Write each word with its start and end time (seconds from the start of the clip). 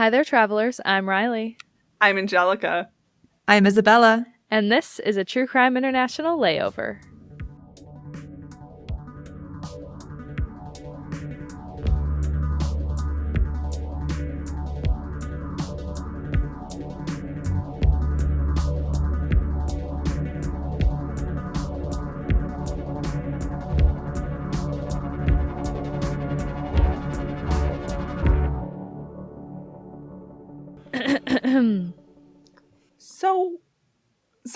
Hi 0.00 0.08
there, 0.08 0.24
travelers. 0.24 0.80
I'm 0.82 1.06
Riley, 1.06 1.58
I'm 2.00 2.16
Angelica. 2.16 2.88
I'm 3.46 3.66
Isabella. 3.66 4.24
and 4.50 4.72
this 4.72 4.98
is 5.00 5.18
a 5.18 5.26
True 5.26 5.46
Crime 5.46 5.76
International 5.76 6.38
layover. 6.38 7.02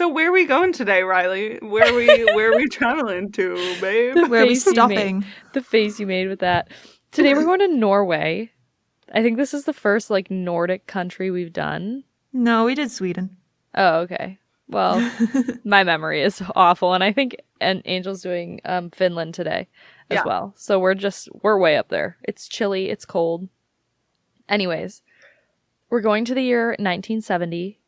So 0.05 0.09
where 0.11 0.29
are 0.29 0.33
we 0.33 0.45
going 0.45 0.75
today, 0.75 1.03
Riley? 1.03 1.59
Where 1.63 1.91
are 1.91 1.95
we? 1.95 2.07
where 2.35 2.53
are 2.53 2.57
we 2.57 2.69
traveling 2.69 3.33
to, 3.33 3.55
babe? 3.81 4.29
Where 4.29 4.43
are 4.43 4.47
we 4.47 4.55
face 4.55 4.67
made. 4.67 4.75
stopping? 4.75 5.25
the 5.55 5.63
face 5.63 5.99
you 5.99 6.07
made 6.07 6.29
with 6.29 6.41
that. 6.41 6.69
Today 7.11 7.33
we're 7.33 7.45
going 7.47 7.61
to 7.61 7.69
Norway. 7.69 8.51
I 9.15 9.23
think 9.23 9.39
this 9.39 9.55
is 9.55 9.65
the 9.65 9.73
first 9.73 10.11
like 10.11 10.31
Nordic 10.31 10.87
country 10.87 11.31
we've 11.31 11.55
done. 11.55 12.05
No, 12.35 12.67
we 12.67 12.75
did 12.75 12.91
Sweden. 12.91 13.39
Oh, 13.75 14.01
okay. 14.01 14.39
Well, 14.69 15.11
my 15.65 15.85
memory 15.85 16.21
is 16.21 16.43
awful, 16.55 16.93
and 16.93 17.03
I 17.03 17.11
think 17.11 17.37
and 17.63 17.81
Angel's 17.87 18.21
doing 18.21 18.61
um, 18.67 18.91
Finland 18.91 19.33
today 19.33 19.69
as 20.11 20.17
Yeah. 20.17 20.25
well. 20.27 20.53
So 20.57 20.79
we're 20.79 20.95
just 20.95 21.31
we're 21.43 21.59
way 21.59 21.79
up 21.79 21.89
there. 21.89 22.19
It's 22.25 22.47
chilly. 22.47 22.91
It's 22.91 23.07
cold. 23.07 23.49
Anyways, 24.51 25.01
we're 25.89 26.03
going 26.03 26.27
to 26.27 26.35
the 26.35 26.43
year 26.43 26.69
1970 26.79 27.79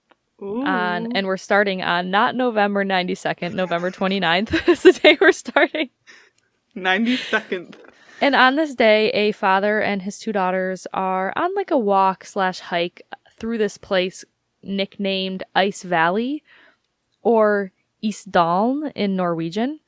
Ooh. 0.42 0.64
on, 0.64 1.12
and 1.12 1.26
we're 1.26 1.37
starting 1.37 1.82
on 1.82 2.10
not 2.10 2.34
November 2.34 2.84
92nd, 2.84 3.54
November 3.54 3.90
29th 3.90 4.68
is 4.68 4.82
the 4.82 4.92
day 4.92 5.16
we're 5.20 5.32
starting. 5.32 5.90
ninety 6.74 7.16
second. 7.16 7.76
And 8.20 8.34
on 8.34 8.57
this 8.57 8.74
day, 8.74 9.10
a 9.10 9.32
father 9.32 9.80
and 9.80 10.02
his 10.02 10.18
two 10.18 10.32
daughters 10.32 10.87
are 10.95 11.32
on 11.37 11.54
like 11.54 11.70
a 11.70 11.79
walk 11.79 12.24
slash 12.24 12.60
hike 12.60 13.02
through 13.38 13.59
this 13.59 13.76
place 13.76 14.24
nicknamed 14.62 15.42
Ice 15.54 15.82
Valley 15.82 16.42
or 17.23 17.73
Isdalen 18.02 18.92
in 18.95 19.16
Norwegian. 19.16 19.80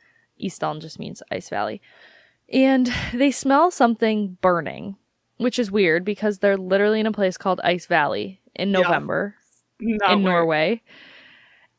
Isdalen 0.42 0.80
just 0.80 0.98
means 0.98 1.22
Ice 1.30 1.48
Valley. 1.48 1.80
And 2.50 2.92
they 3.12 3.30
smell 3.30 3.70
something 3.70 4.36
burning, 4.41 4.96
which 5.38 5.58
is 5.58 5.70
weird 5.70 6.04
because 6.04 6.38
they're 6.38 6.56
literally 6.56 7.00
in 7.00 7.06
a 7.06 7.12
place 7.12 7.36
called 7.36 7.60
Ice 7.64 7.86
Valley 7.86 8.41
in. 8.54 8.72
November 8.72 9.34
Not 9.80 10.12
in 10.12 10.22
Norway. 10.22 10.82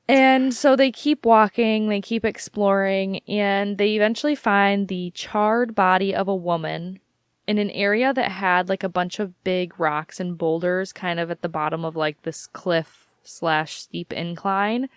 And 0.07 0.53
so 0.53 0.75
they 0.75 0.91
keep 0.91 1.23
walking, 1.23 1.87
they 1.87 2.01
keep 2.01 2.25
exploring, 2.25 3.19
and 3.27 3.77
they 3.77 3.95
eventually 3.95 4.33
find 4.33 4.87
the 4.87 5.11
charred 5.11 5.75
body 5.75 6.15
of 6.15 6.27
a 6.27 6.35
woman 6.35 6.99
in 7.47 7.57
an 7.59 7.69
area 7.71 8.13
that 8.13 8.31
had 8.31 8.69
like 8.69 8.83
a 8.83 8.89
bunch 8.89 9.19
of 9.19 9.43
big 9.43 9.79
rocks 9.79 10.19
and 10.19 10.37
boulders 10.37 10.91
kind 10.93 11.19
of 11.19 11.29
at 11.29 11.41
the 11.41 11.49
bottom 11.49 11.85
of 11.85 11.95
like 11.95 12.21
this 12.23 12.47
cliff 12.47 13.07
slash 13.23 13.79
steep 13.81 14.11
incline. 14.13 14.89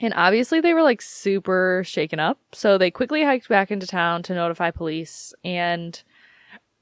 And 0.00 0.14
obviously 0.14 0.60
they 0.60 0.72
were 0.72 0.82
like 0.82 1.02
super 1.02 1.82
shaken 1.84 2.18
up. 2.18 2.38
So 2.52 2.78
they 2.78 2.90
quickly 2.90 3.22
hiked 3.22 3.48
back 3.48 3.70
into 3.70 3.86
town 3.86 4.22
to 4.24 4.34
notify 4.34 4.70
police. 4.70 5.34
And 5.44 6.00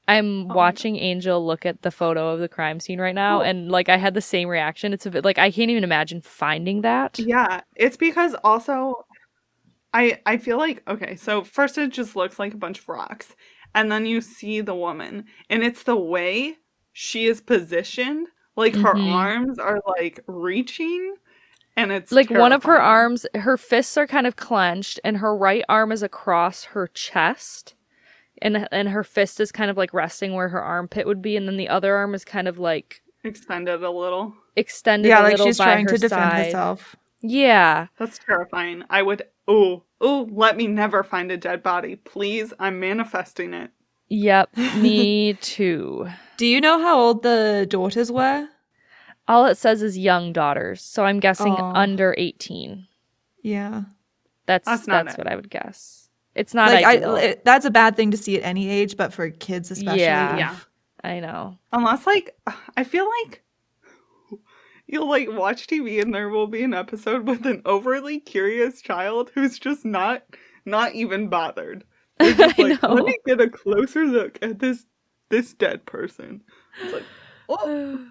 I'm 0.09 0.47
my 0.47 0.53
watching 0.55 0.95
Angel 0.97 1.45
look 1.45 1.65
at 1.65 1.81
the 1.83 1.91
photo 1.91 2.29
of 2.33 2.39
the 2.39 2.49
crime 2.49 2.79
scene 2.79 2.99
right 2.99 3.15
now, 3.15 3.39
Oh. 3.39 3.43
and 3.43 3.69
like 3.71 3.89
I 3.89 3.97
had 3.97 4.13
the 4.13 4.21
same 4.21 4.47
reaction. 4.49 4.93
It's 4.93 5.05
a 5.05 5.11
bit 5.11 5.23
like 5.25 5.37
I 5.37 5.51
can't 5.51 5.71
even 5.71 5.83
imagine 5.83 6.21
finding 6.21 6.81
that. 6.81 7.19
Yeah, 7.19 7.61
it's 7.75 7.97
because 7.97 8.35
also, 8.43 9.05
I 9.93 10.19
I 10.25 10.37
feel 10.37 10.57
like 10.57 10.83
okay. 10.87 11.15
So 11.15 11.43
first, 11.43 11.77
it 11.77 11.91
just 11.91 12.15
looks 12.15 12.39
like 12.39 12.53
a 12.53 12.57
bunch 12.57 12.79
of 12.79 12.89
rocks, 12.89 13.35
and 13.75 13.91
then 13.91 14.05
you 14.05 14.21
see 14.21 14.61
the 14.61 14.75
woman, 14.75 15.25
and 15.49 15.63
it's 15.63 15.83
the 15.83 15.95
way 15.97 16.55
she 16.93 17.25
is 17.25 17.41
positioned. 17.41 18.27
Like 18.55 18.75
her 18.75 18.93
Mhm. 18.95 19.13
arms 19.13 19.59
are 19.59 19.79
like 19.87 20.19
reaching, 20.27 21.15
and 21.77 21.91
it's 21.91 22.11
Like 22.11 22.29
one 22.29 22.51
of 22.51 22.63
her 22.65 22.79
arms, 22.81 23.25
her 23.35 23.57
fists 23.57 23.97
are 23.97 24.07
kind 24.07 24.27
of 24.27 24.35
clenched, 24.35 24.99
and 25.03 25.17
her 25.17 25.35
right 25.35 25.63
arm 25.69 25.91
is 25.91 26.03
across 26.03 26.65
her 26.65 26.87
chest, 26.87 27.73
and 28.41 28.67
and 28.71 28.89
her 28.89 29.03
fist 29.03 29.39
is 29.39 29.51
kind 29.51 29.69
of 29.71 29.77
like 29.77 29.93
resting 29.93 30.33
where 30.33 30.49
her 30.49 30.61
armpit 30.61 31.05
would 31.07 31.21
be, 31.21 31.35
and 31.37 31.47
then 31.47 31.57
the 31.57 31.69
other 31.69 31.95
arm 31.95 32.13
is 32.13 32.23
kind 32.25 32.47
of 32.47 32.59
like 32.59 33.01
extended 33.23 33.83
a 33.83 33.89
little. 33.91 34.33
extended. 34.55 35.09
yeah, 35.09 35.21
a 35.21 35.23
like 35.23 35.37
she's 35.37 35.57
by 35.57 35.65
trying 35.65 35.87
to 35.87 35.97
defend 35.97 36.09
side. 36.31 36.45
herself. 36.45 36.95
Yeah, 37.21 37.87
That's 37.97 38.17
terrifying. 38.17 38.83
I 38.89 39.01
would. 39.01 39.23
Oh, 39.47 39.83
oh, 39.99 40.27
let 40.31 40.55
me 40.55 40.67
never 40.67 41.03
find 41.03 41.31
a 41.31 41.37
dead 41.37 41.61
body, 41.63 41.95
please. 41.97 42.53
I'm 42.59 42.79
manifesting 42.79 43.53
it. 43.53 43.71
yep, 44.07 44.55
me 44.77 45.33
too. 45.33 46.07
Do 46.37 46.45
you 46.45 46.61
know 46.61 46.79
how 46.81 46.97
old 46.99 47.23
the 47.23 47.67
daughters 47.69 48.11
were? 48.11 48.47
All 49.27 49.45
it 49.45 49.57
says 49.57 49.83
is 49.83 49.97
young 49.97 50.31
daughters, 50.33 50.81
so 50.81 51.03
I'm 51.05 51.19
guessing 51.19 51.53
Aw. 51.53 51.73
under 51.73 52.15
eighteen. 52.17 52.87
Yeah. 53.43 53.83
That's 54.45 54.65
That's 54.65 54.85
that's, 54.85 54.87
not 54.87 55.13
it. 55.13 55.17
what 55.17 55.27
I 55.31 55.35
would 55.35 55.49
guess. 55.49 56.08
It's 56.35 56.53
not 56.53 56.71
like 56.71 56.85
I, 56.85 56.93
it- 57.21 57.43
that's 57.45 57.65
a 57.65 57.71
bad 57.71 57.95
thing 57.95 58.11
to 58.11 58.17
see 58.17 58.37
at 58.37 58.43
any 58.43 58.69
age, 58.69 58.95
but 58.97 59.13
for 59.13 59.29
kids 59.29 59.71
especially. 59.71 60.01
Yeah. 60.01 60.37
Yeah. 60.37 60.55
I 61.03 61.19
know. 61.21 61.57
Unless, 61.71 62.05
like, 62.05 62.35
I 62.75 62.83
feel 62.83 63.07
like 63.23 63.43
you'll 64.87 65.09
like 65.09 65.27
watch 65.31 65.67
TV 65.67 66.01
and 66.01 66.13
there 66.13 66.29
will 66.29 66.47
be 66.47 66.63
an 66.63 66.73
episode 66.73 67.27
with 67.27 67.45
an 67.45 67.61
overly 67.65 68.19
curious 68.19 68.81
child 68.81 69.31
who's 69.33 69.59
just 69.59 69.85
not 69.85 70.23
not 70.65 70.93
even 70.95 71.27
bothered. 71.29 71.83
They're 72.19 72.33
just 72.33 72.59
I 72.59 72.63
like, 72.63 72.83
know. 72.83 72.93
let 72.95 73.05
me 73.05 73.17
get 73.25 73.39
a 73.39 73.49
closer 73.49 74.05
look 74.05 74.37
at 74.41 74.59
this 74.59 74.85
this 75.29 75.53
dead 75.53 75.85
person. 75.85 76.41
It's 76.83 76.93
like, 76.93 77.03
oh, 77.49 78.05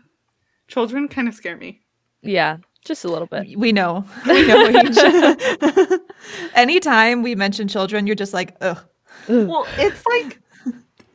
children 0.67 1.09
kind 1.09 1.29
of 1.29 1.35
scare 1.35 1.57
me. 1.57 1.81
yeah, 2.23 2.57
just 2.89 3.05
a 3.05 3.09
little 3.09 3.27
bit. 3.29 3.57
We 3.59 3.71
know. 3.73 4.05
We 4.27 4.47
know 4.47 4.67
age. 4.67 6.01
Anytime 6.55 7.23
we 7.23 7.35
mention 7.35 7.69
children, 7.69 8.07
you're 8.07 8.17
just 8.17 8.33
like, 8.35 8.57
ugh. 8.61 8.79
Well, 9.29 9.67
it's 9.77 10.05
like 10.07 10.41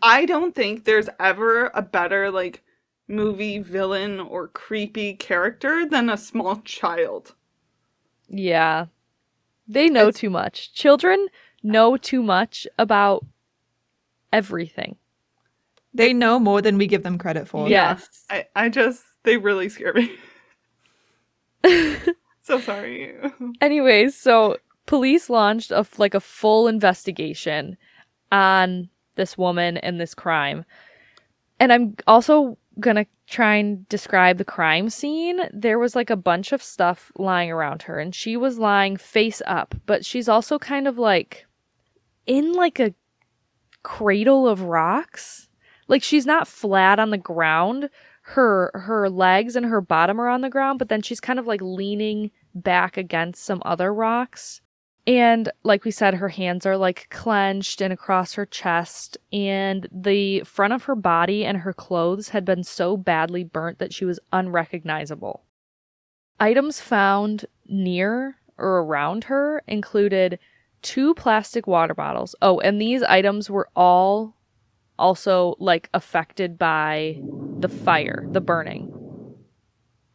I 0.02 0.26
don't 0.26 0.54
think 0.56 0.86
there's 0.86 1.10
ever 1.20 1.72
a 1.74 1.82
better 1.82 2.30
like 2.32 2.64
movie 3.08 3.60
villain 3.60 4.20
or 4.20 4.48
creepy 4.50 5.14
character 5.16 5.86
than 5.86 6.10
a 6.10 6.18
small 6.18 6.58
child. 6.64 7.34
Yeah. 8.30 8.86
They 9.68 9.90
know 9.90 10.08
It's- 10.10 10.20
too 10.20 10.30
much. 10.30 10.74
Children 10.74 11.28
know 11.64 11.98
too 11.98 12.22
much 12.24 12.68
about 12.78 13.26
everything. 14.32 14.98
They 15.94 16.12
know 16.14 16.40
more 16.40 16.62
than 16.62 16.78
we 16.78 16.88
give 16.88 17.04
them 17.04 17.18
credit 17.18 17.48
for. 17.48 17.68
Yeah. 17.70 17.94
Yes. 17.98 18.26
I, 18.30 18.46
I 18.56 18.70
just 18.70 19.04
they 19.24 19.38
really 19.38 19.70
scare 19.70 19.94
me. 19.94 20.12
so 22.42 22.60
sorry. 22.60 23.14
Anyways, 23.62 24.16
so 24.16 24.58
police 24.86 25.30
launched 25.30 25.72
a 25.72 25.86
like 25.98 26.14
a 26.14 26.20
full 26.20 26.68
investigation 26.68 27.78
on 28.32 28.90
this 29.16 29.38
woman 29.38 29.78
and 29.78 30.00
this 30.00 30.14
crime. 30.16 30.66
And 31.60 31.72
I'm 31.72 31.96
also 32.08 32.58
going 32.80 32.96
to 32.96 33.06
try 33.28 33.56
and 33.56 33.88
describe 33.88 34.38
the 34.38 34.46
crime 34.46 34.90
scene. 34.90 35.40
There 35.54 35.80
was 35.80 35.96
like 35.96 36.10
a 36.10 36.16
bunch 36.16 36.52
of 36.52 36.64
stuff 36.64 37.12
lying 37.18 37.52
around 37.52 37.84
her 37.84 38.00
and 38.00 38.14
she 38.14 38.36
was 38.36 38.60
lying 38.60 38.98
face 38.98 39.42
up, 39.46 39.76
but 39.86 40.04
she's 40.06 40.28
also 40.28 40.60
kind 40.60 40.88
of 40.88 40.98
like 40.98 41.46
in 42.26 42.54
like 42.54 42.80
a 42.80 42.94
cradle 43.84 44.48
of 44.48 44.62
rocks. 44.62 45.48
Like 45.88 46.04
she's 46.04 46.26
not 46.26 46.48
flat 46.48 47.00
on 47.00 47.12
the 47.12 47.18
ground. 47.18 47.90
Her 48.26 48.72
her 48.74 49.10
legs 49.10 49.56
and 49.56 49.66
her 49.66 49.82
bottom 49.82 50.20
are 50.20 50.30
on 50.30 50.42
the 50.42 50.50
ground, 50.50 50.80
but 50.80 50.90
then 50.90 51.02
she's 51.02 51.20
kind 51.20 51.40
of 51.40 51.48
like 51.48 51.62
leaning 51.62 52.32
back 52.56 52.98
against 52.98 53.44
some 53.44 53.62
other 53.66 53.94
rocks. 53.94 54.62
And 55.06 55.52
like 55.64 55.84
we 55.84 55.92
said, 55.92 56.14
her 56.14 56.30
hands 56.30 56.66
are 56.66 56.78
like 56.78 57.10
clenched 57.10 57.82
and 57.82 57.92
across 57.92 58.34
her 58.36 58.46
chest, 58.46 59.18
and 59.34 59.88
the 59.92 60.42
front 60.42 60.72
of 60.72 60.84
her 60.84 60.96
body 60.96 61.44
and 61.44 61.58
her 61.58 61.74
clothes 61.74 62.30
had 62.30 62.46
been 62.46 62.64
so 62.64 62.96
badly 62.96 63.44
burnt 63.44 63.80
that 63.80 63.94
she 63.94 64.06
was 64.06 64.22
unrecognizable. 64.32 65.44
Items 66.40 66.80
found 66.80 67.46
near 67.68 68.38
or 68.58 68.80
around 68.80 69.26
her 69.26 69.62
included 69.68 70.40
two 70.82 71.14
plastic 71.16 71.68
water 71.68 71.94
bottles. 71.94 72.36
Oh, 72.42 72.60
and 72.62 72.80
these 72.80 73.04
items 73.04 73.50
were 73.50 73.68
all 73.76 74.38
also 74.98 75.56
like 75.60 75.90
affected 75.94 76.58
by 76.58 77.20
the 77.64 77.70
fire, 77.70 78.28
the 78.30 78.42
burning. 78.42 78.94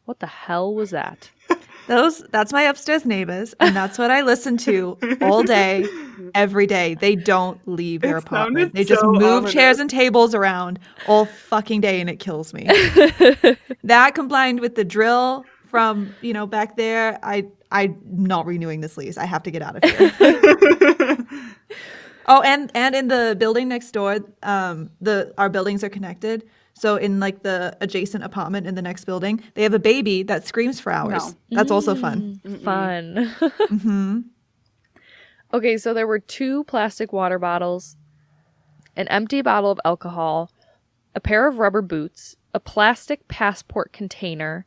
What 0.05 0.21
the 0.21 0.27
hell 0.27 0.75
was 0.75 0.91
that? 0.91 1.31
Those 1.89 2.23
that's 2.31 2.53
my 2.53 2.63
upstairs 2.65 3.07
neighbors, 3.07 3.55
and 3.59 3.75
that's 3.75 3.97
what 3.97 4.11
I 4.11 4.21
listen 4.21 4.59
to 4.59 4.99
all 5.23 5.43
day, 5.43 5.87
every 6.35 6.67
day. 6.67 6.95
They 6.95 7.17
don't 7.17 7.59
leave 7.67 8.03
their 8.03 8.19
It 8.19 8.25
apartment. 8.25 8.75
They 8.75 8.85
just 8.85 9.01
so 9.01 9.13
move 9.13 9.51
chairs 9.51 9.79
and 9.79 9.89
tables 9.89 10.35
around 10.35 10.79
all 11.07 11.25
fucking 11.25 11.81
day, 11.81 12.03
and 12.03 12.11
it 12.11 12.19
kills 12.19 12.53
me. 12.53 12.65
that 13.85 14.15
combined 14.15 14.61
with 14.61 14.75
the 14.75 14.85
drill 14.85 15.47
from 15.65 16.15
you 16.21 16.35
know 16.35 16.47
back 16.47 16.77
there, 16.77 17.19
I 17.23 17.47
I'm 17.73 17.99
not 18.05 18.45
renewing 18.45 18.83
this 18.83 18.99
lease. 18.99 19.17
I 19.17 19.25
have 19.25 19.43
to 19.45 19.51
get 19.51 19.63
out 19.63 19.77
of 19.77 19.91
here. 19.91 20.13
oh, 22.27 22.43
and 22.43 22.71
and 22.75 22.95
in 22.95 23.09
the 23.09 23.35
building 23.39 23.69
next 23.69 23.93
door, 23.93 24.19
um, 24.43 24.91
the 25.01 25.33
our 25.39 25.49
buildings 25.49 25.83
are 25.83 25.89
connected. 25.89 26.45
So 26.79 26.97
in 26.97 27.21
like 27.21 27.43
the 27.43 27.77
adjacent 27.81 28.25
apartment 28.25 28.67
in 28.67 28.75
the 28.75 28.83
next 28.83 29.05
building, 29.05 29.43
they 29.55 29.63
have 29.63 29.75
a 29.75 29.79
baby 29.79 30.23
that 30.25 30.47
screams 30.47 30.79
for 30.81 30.93
hours. 30.93 31.35
No. 31.51 31.59
That's 31.59 31.71
also 31.71 31.95
fun. 31.95 32.41
Fun. 32.63 33.35
mm-hmm. 33.41 34.21
okay, 35.53 35.77
so 35.77 35.93
there 35.93 36.07
were 36.07 36.21
two 36.21 36.65
plastic 36.65 37.13
water 37.13 37.39
bottles, 37.39 37.97
an 38.97 39.09
empty 39.09 39.43
bottle 39.43 39.71
of 39.71 39.81
alcohol, 39.85 40.51
a 41.15 41.21
pair 41.21 41.49
of 41.49 41.59
rubber 41.59 41.83
boots, 41.83 42.37
a 42.55 42.61
plastic 42.61 43.27
passport 43.29 43.93
container, 43.93 44.67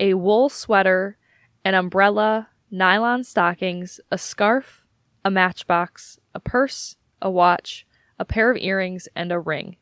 a 0.00 0.14
wool 0.14 0.48
sweater, 0.48 1.16
an 1.64 1.74
umbrella, 1.74 2.48
nylon 2.70 3.22
stockings, 3.22 4.00
a 4.10 4.18
scarf, 4.18 4.84
a 5.24 5.30
matchbox, 5.30 6.18
a 6.34 6.40
purse, 6.40 6.96
a 7.20 7.30
watch, 7.30 7.86
a 8.18 8.24
pair 8.24 8.50
of 8.50 8.56
earrings, 8.56 9.08
and 9.14 9.30
a 9.30 9.38
ring. 9.38 9.76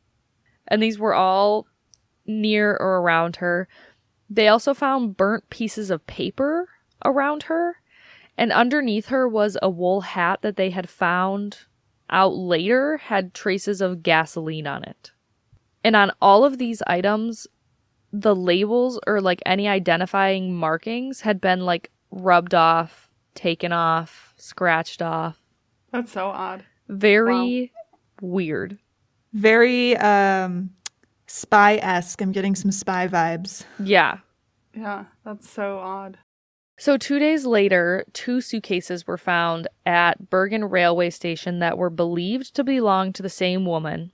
And 0.68 0.82
these 0.82 0.98
were 0.98 1.14
all 1.14 1.66
near 2.26 2.76
or 2.76 2.98
around 2.98 3.36
her. 3.36 3.68
They 4.28 4.48
also 4.48 4.74
found 4.74 5.16
burnt 5.16 5.50
pieces 5.50 5.90
of 5.90 6.06
paper 6.06 6.68
around 7.04 7.44
her, 7.44 7.76
and 8.36 8.52
underneath 8.52 9.06
her 9.06 9.28
was 9.28 9.56
a 9.60 9.70
wool 9.70 10.02
hat 10.02 10.42
that 10.42 10.56
they 10.56 10.70
had 10.70 10.88
found 10.88 11.58
out 12.08 12.34
later 12.34 12.98
had 12.98 13.34
traces 13.34 13.80
of 13.80 14.02
gasoline 14.02 14.66
on 14.66 14.84
it. 14.84 15.12
And 15.82 15.96
on 15.96 16.12
all 16.20 16.44
of 16.44 16.58
these 16.58 16.82
items, 16.86 17.46
the 18.12 18.34
labels 18.34 18.98
or 19.06 19.20
like 19.20 19.40
any 19.46 19.68
identifying 19.68 20.54
markings 20.54 21.20
had 21.22 21.40
been 21.40 21.60
like 21.60 21.90
rubbed 22.10 22.54
off, 22.54 23.08
taken 23.34 23.72
off, 23.72 24.34
scratched 24.36 25.00
off. 25.00 25.40
That's 25.92 26.12
so 26.12 26.26
odd. 26.26 26.64
Very 26.88 27.72
weird. 28.20 28.78
Very 29.32 29.96
um, 29.96 30.70
spy 31.30 31.76
esque. 31.76 32.20
I'm 32.20 32.32
getting 32.32 32.56
some 32.56 32.72
spy 32.72 33.06
vibes. 33.06 33.64
Yeah. 33.78 34.18
Yeah, 34.74 35.04
that's 35.24 35.48
so 35.48 35.78
odd. 35.78 36.18
So, 36.78 36.96
two 36.96 37.18
days 37.18 37.44
later, 37.44 38.04
two 38.12 38.40
suitcases 38.40 39.06
were 39.06 39.18
found 39.18 39.68
at 39.84 40.30
Bergen 40.30 40.64
railway 40.64 41.10
station 41.10 41.58
that 41.58 41.76
were 41.76 41.90
believed 41.90 42.54
to 42.54 42.64
belong 42.64 43.12
to 43.12 43.22
the 43.22 43.28
same 43.28 43.66
woman. 43.66 44.12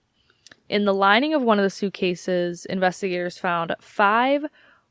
In 0.68 0.84
the 0.84 0.94
lining 0.94 1.32
of 1.32 1.42
one 1.42 1.58
of 1.58 1.62
the 1.62 1.70
suitcases, 1.70 2.64
investigators 2.66 3.38
found 3.38 3.74
five 3.80 4.44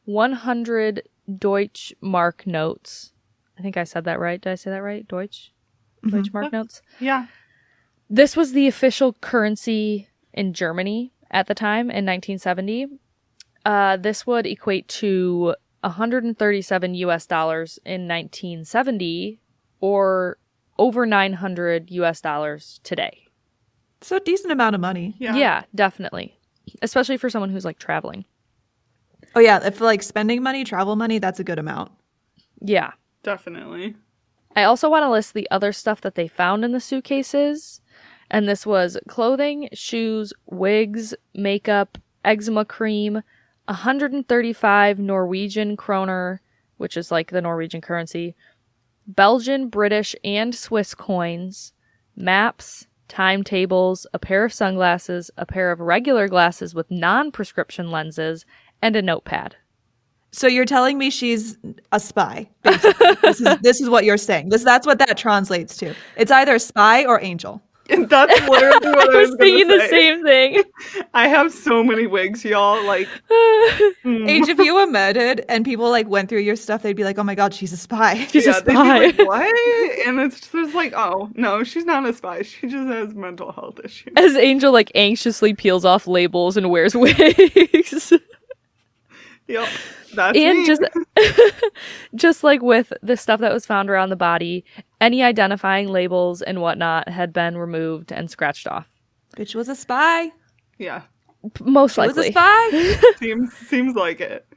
100 0.06 1.10
Deutsche 1.38 1.94
Mark 2.00 2.48
notes. 2.48 3.12
I 3.60 3.62
think 3.62 3.76
I 3.76 3.84
said 3.84 4.06
that 4.06 4.20
right. 4.20 4.40
Did 4.40 4.52
I 4.52 4.56
say 4.56 4.70
that 4.70 4.84
right? 4.84 5.06
Deutsch? 5.08 5.52
Mm-hmm. 6.04 6.16
Deutsche 6.16 6.34
Mark 6.34 6.54
notes? 6.54 6.82
Yeah. 7.00 7.28
This 8.10 8.38
was 8.38 8.54
the 8.54 8.68
official 8.68 9.14
currency 9.14 10.10
in 10.34 10.54
Germany 10.54 11.12
at 11.36 11.48
the 11.48 11.54
time 11.54 11.92
in 11.92 12.06
1970. 12.06 12.88
Uh, 13.66 13.98
this 13.98 14.26
would 14.26 14.48
equate 14.48 14.88
to 14.88 15.54
137 15.82 16.96
US 16.96 17.26
dollars 17.28 17.78
in 17.86 18.08
1970 18.08 19.40
or 19.82 20.38
over 20.80 21.06
900 21.06 21.92
US 21.92 22.22
dollars 22.22 22.80
today. 22.84 23.28
So 24.02 24.16
a 24.16 24.20
decent 24.22 24.52
amount 24.52 24.76
of 24.76 24.82
money. 24.82 25.16
Yeah. 25.20 25.36
Yeah. 25.36 25.64
definitely. 25.76 26.40
Especially 26.82 27.18
for 27.18 27.30
someone 27.30 27.50
who's 27.50 27.66
like 27.66 27.80
traveling. 27.80 28.26
Oh 29.36 29.42
yeah, 29.42 29.60
if 29.66 29.82
like 29.82 30.02
spending 30.02 30.42
money, 30.42 30.64
travel 30.64 30.96
money, 30.96 31.20
that's 31.20 31.40
a 31.40 31.44
good 31.44 31.60
amount. 31.60 31.92
Yeah. 32.62 32.94
Definitely. 33.24 33.96
I 34.56 34.64
also 34.64 34.90
want 34.90 35.04
to 35.04 35.12
list 35.12 35.34
the 35.34 35.50
other 35.52 35.74
stuff 35.74 36.00
that 36.02 36.16
they 36.16 36.30
found 36.30 36.64
in 36.64 36.72
the 36.72 36.80
suitcases. 36.80 37.82
And 38.32 38.48
this 38.48 38.66
was 38.66 38.98
clothing, 39.08 39.70
shoes, 39.74 40.34
wigs, 40.48 41.14
makeup, 41.34 41.98
eczema 42.24 42.66
cream, 42.66 43.22
135 43.66 45.00
Norwegian 45.00 45.78
kroner, 45.78 46.42
which 46.78 46.98
is 46.98 47.12
like 47.12 47.32
the 47.32 47.42
Norwegian 47.42 47.82
currency, 47.82 48.36
Belgian, 49.08 49.70
British, 49.70 50.16
and 50.24 50.54
Swiss 50.54 50.96
coins, 50.96 51.74
maps, 52.16 52.88
timetables, 53.08 54.08
a 54.14 54.20
pair 54.20 54.44
of 54.44 54.54
sunglasses, 54.54 55.30
a 55.38 55.46
pair 55.46 55.72
of 55.72 55.80
regular 55.80 56.28
glasses 56.28 56.74
with 56.74 56.90
non 56.90 57.32
prescription 57.32 57.92
lenses, 57.92 58.46
and 58.82 58.96
a 58.96 59.02
notepad. 59.02 59.56
So 60.32 60.48
you're 60.48 60.66
telling 60.66 60.98
me 60.98 61.10
she's 61.10 61.58
a 61.92 62.00
spy. 62.00 62.50
This 62.64 62.84
is 63.40 63.58
this 63.62 63.80
is 63.80 63.90
what 63.90 64.04
you're 64.04 64.18
saying. 64.18 64.50
This 64.50 64.64
that's 64.64 64.86
what 64.86 65.00
that 65.00 65.18
translates 65.18 65.78
to. 65.78 65.94
It's 66.18 66.32
either 66.32 66.56
a 66.56 66.60
spy 66.60 67.06
or 67.06 67.22
angel. 67.22 67.62
And 67.90 68.10
that's 68.10 68.40
literally 68.48 68.90
what 68.90 69.10
I 69.10 69.18
I 69.18 69.20
was, 69.20 69.30
was 69.30 69.38
thinking 69.40 69.68
gonna 69.68 69.82
the 69.84 69.88
same 69.90 70.24
thing. 70.24 70.64
I 71.14 71.28
have 71.28 71.52
so 71.52 71.84
many 71.84 72.08
wigs, 72.08 72.44
y'all. 72.44 72.84
Like, 72.84 73.08
mm. 74.04 74.28
Age, 74.28 74.48
if 74.48 74.58
you 74.60 74.76
were 74.76 74.88
murdered 74.88 75.46
and 75.50 75.64
people 75.64 75.90
like 75.90 76.08
went 76.08 76.30
through 76.30 76.40
your 76.40 76.56
stuff, 76.56 76.82
they'd 76.82 76.96
be 76.96 77.04
like, 77.04 77.18
"Oh 77.18 77.24
my 77.24 77.36
god, 77.36 77.54
she's 77.54 77.74
a 77.74 77.78
spy." 77.78 78.26
She's 78.26 78.48
a 78.48 78.52
yeah, 78.52 78.60
they'd 78.62 78.74
spy. 78.74 79.00
like, 79.06 79.18
what? 79.20 80.08
And 80.08 80.20
it's 80.20 80.50
just 80.50 80.74
like, 80.74 80.94
oh 80.96 81.30
no, 81.36 81.64
she's 81.64 81.86
not 81.86 82.06
a 82.06 82.14
spy. 82.14 82.42
She 82.42 82.68
just 82.68 82.88
has 82.88 83.14
mental 83.14 83.52
health 83.52 83.80
issues. 83.84 84.14
As 84.18 84.36
Angel 84.36 84.72
like 84.72 84.92
anxiously 84.96 85.54
peels 85.54 85.86
off 85.86 86.08
labels 86.08 86.58
and 86.58 86.70
wears 86.70 86.96
wigs. 86.96 88.14
Yep, 89.48 89.70
that's 90.16 90.38
and 90.38 90.60
me. 90.60 90.66
just 90.66 90.82
just 92.16 92.44
like 92.44 92.62
with 92.62 92.92
the 93.02 93.18
stuff 93.18 93.40
that 93.42 93.54
was 93.54 93.66
found 93.66 93.90
around 93.90 94.10
the 94.10 94.16
body, 94.16 94.66
any 95.00 95.22
identifying 95.22 95.88
labels 95.88 96.42
and 96.42 96.62
whatnot 96.62 97.10
had 97.10 97.32
been 97.32 97.58
removed 97.58 98.12
and 98.12 98.30
scratched 98.30 98.68
off. 98.68 98.88
Bitch 99.38 99.54
was 99.54 99.70
a 99.70 99.76
spy. 99.76 100.32
yeah, 100.78 101.04
Most 101.62 101.96
She 101.96 102.02
was 102.02 102.18
a 102.18 102.24
spy. 102.24 102.98
seems 103.18 103.54
seems 103.54 103.96
like 103.96 104.20
it. 104.20 104.48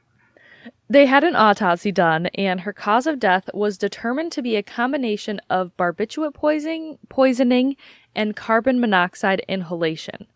They 0.90 1.04
had 1.04 1.22
an 1.22 1.36
autopsy 1.36 1.92
done, 1.92 2.26
and 2.28 2.60
her 2.60 2.72
cause 2.72 3.06
of 3.06 3.18
death 3.18 3.50
was 3.52 3.76
determined 3.76 4.32
to 4.32 4.42
be 4.42 4.56
a 4.56 4.62
combination 4.62 5.38
of 5.50 5.76
barbiturate 5.76 6.32
poisoning, 6.32 6.98
poisoning 7.10 7.76
and 8.14 8.34
carbon 8.34 8.80
monoxide 8.80 9.44
inhalation. 9.48 10.26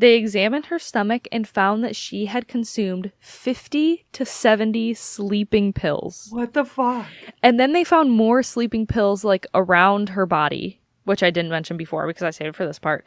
They 0.00 0.14
examined 0.14 0.66
her 0.66 0.78
stomach 0.78 1.28
and 1.30 1.46
found 1.46 1.84
that 1.84 1.94
she 1.94 2.24
had 2.24 2.48
consumed 2.48 3.12
50 3.20 4.06
to 4.12 4.24
70 4.24 4.94
sleeping 4.94 5.74
pills. 5.74 6.28
What 6.30 6.54
the 6.54 6.64
fuck? 6.64 7.06
And 7.42 7.60
then 7.60 7.74
they 7.74 7.84
found 7.84 8.10
more 8.10 8.42
sleeping 8.42 8.86
pills 8.86 9.24
like 9.24 9.46
around 9.52 10.08
her 10.08 10.24
body, 10.24 10.80
which 11.04 11.22
I 11.22 11.28
didn't 11.28 11.50
mention 11.50 11.76
before 11.76 12.06
because 12.06 12.22
I 12.22 12.30
saved 12.30 12.48
it 12.48 12.56
for 12.56 12.64
this 12.64 12.78
part. 12.78 13.04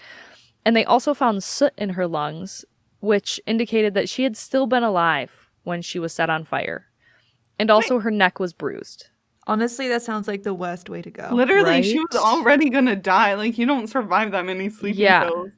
And 0.65 0.75
they 0.75 0.85
also 0.85 1.15
found 1.15 1.43
soot 1.43 1.73
in 1.79 1.89
her 1.89 2.05
lungs, 2.05 2.63
which 2.99 3.41
indicated 3.47 3.95
that 3.95 4.07
she 4.07 4.21
had 4.21 4.37
still 4.37 4.67
been 4.67 4.83
alive 4.83 5.49
when 5.63 5.81
she 5.81 5.97
was 5.97 6.13
set 6.13 6.29
on 6.29 6.45
fire. 6.45 6.85
And 7.57 7.71
also 7.71 8.01
her 8.01 8.11
neck 8.11 8.39
was 8.39 8.53
bruised. 8.53 9.07
Honestly, 9.47 9.87
that 9.87 10.03
sounds 10.03 10.27
like 10.27 10.43
the 10.43 10.53
worst 10.53 10.91
way 10.91 11.01
to 11.01 11.09
go. 11.09 11.29
Literally, 11.31 11.81
she 11.81 11.97
was 11.97 12.15
already 12.15 12.69
gonna 12.69 12.95
die. 12.95 13.33
Like, 13.33 13.57
you 13.57 13.65
don't 13.65 13.87
survive 13.87 14.29
that 14.33 14.45
many 14.45 14.69
sleeping 14.69 15.01
Yeah. 15.01 15.23
pills. 15.23 15.49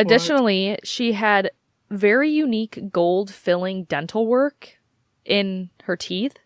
Additionally, 0.00 0.78
she 0.84 1.12
had 1.12 1.50
very 1.90 2.30
unique 2.30 2.90
gold 2.90 3.30
filling 3.30 3.84
dental 3.84 4.26
work 4.26 4.76
in 5.24 5.70
her 5.84 5.96
teeth. 5.96 6.36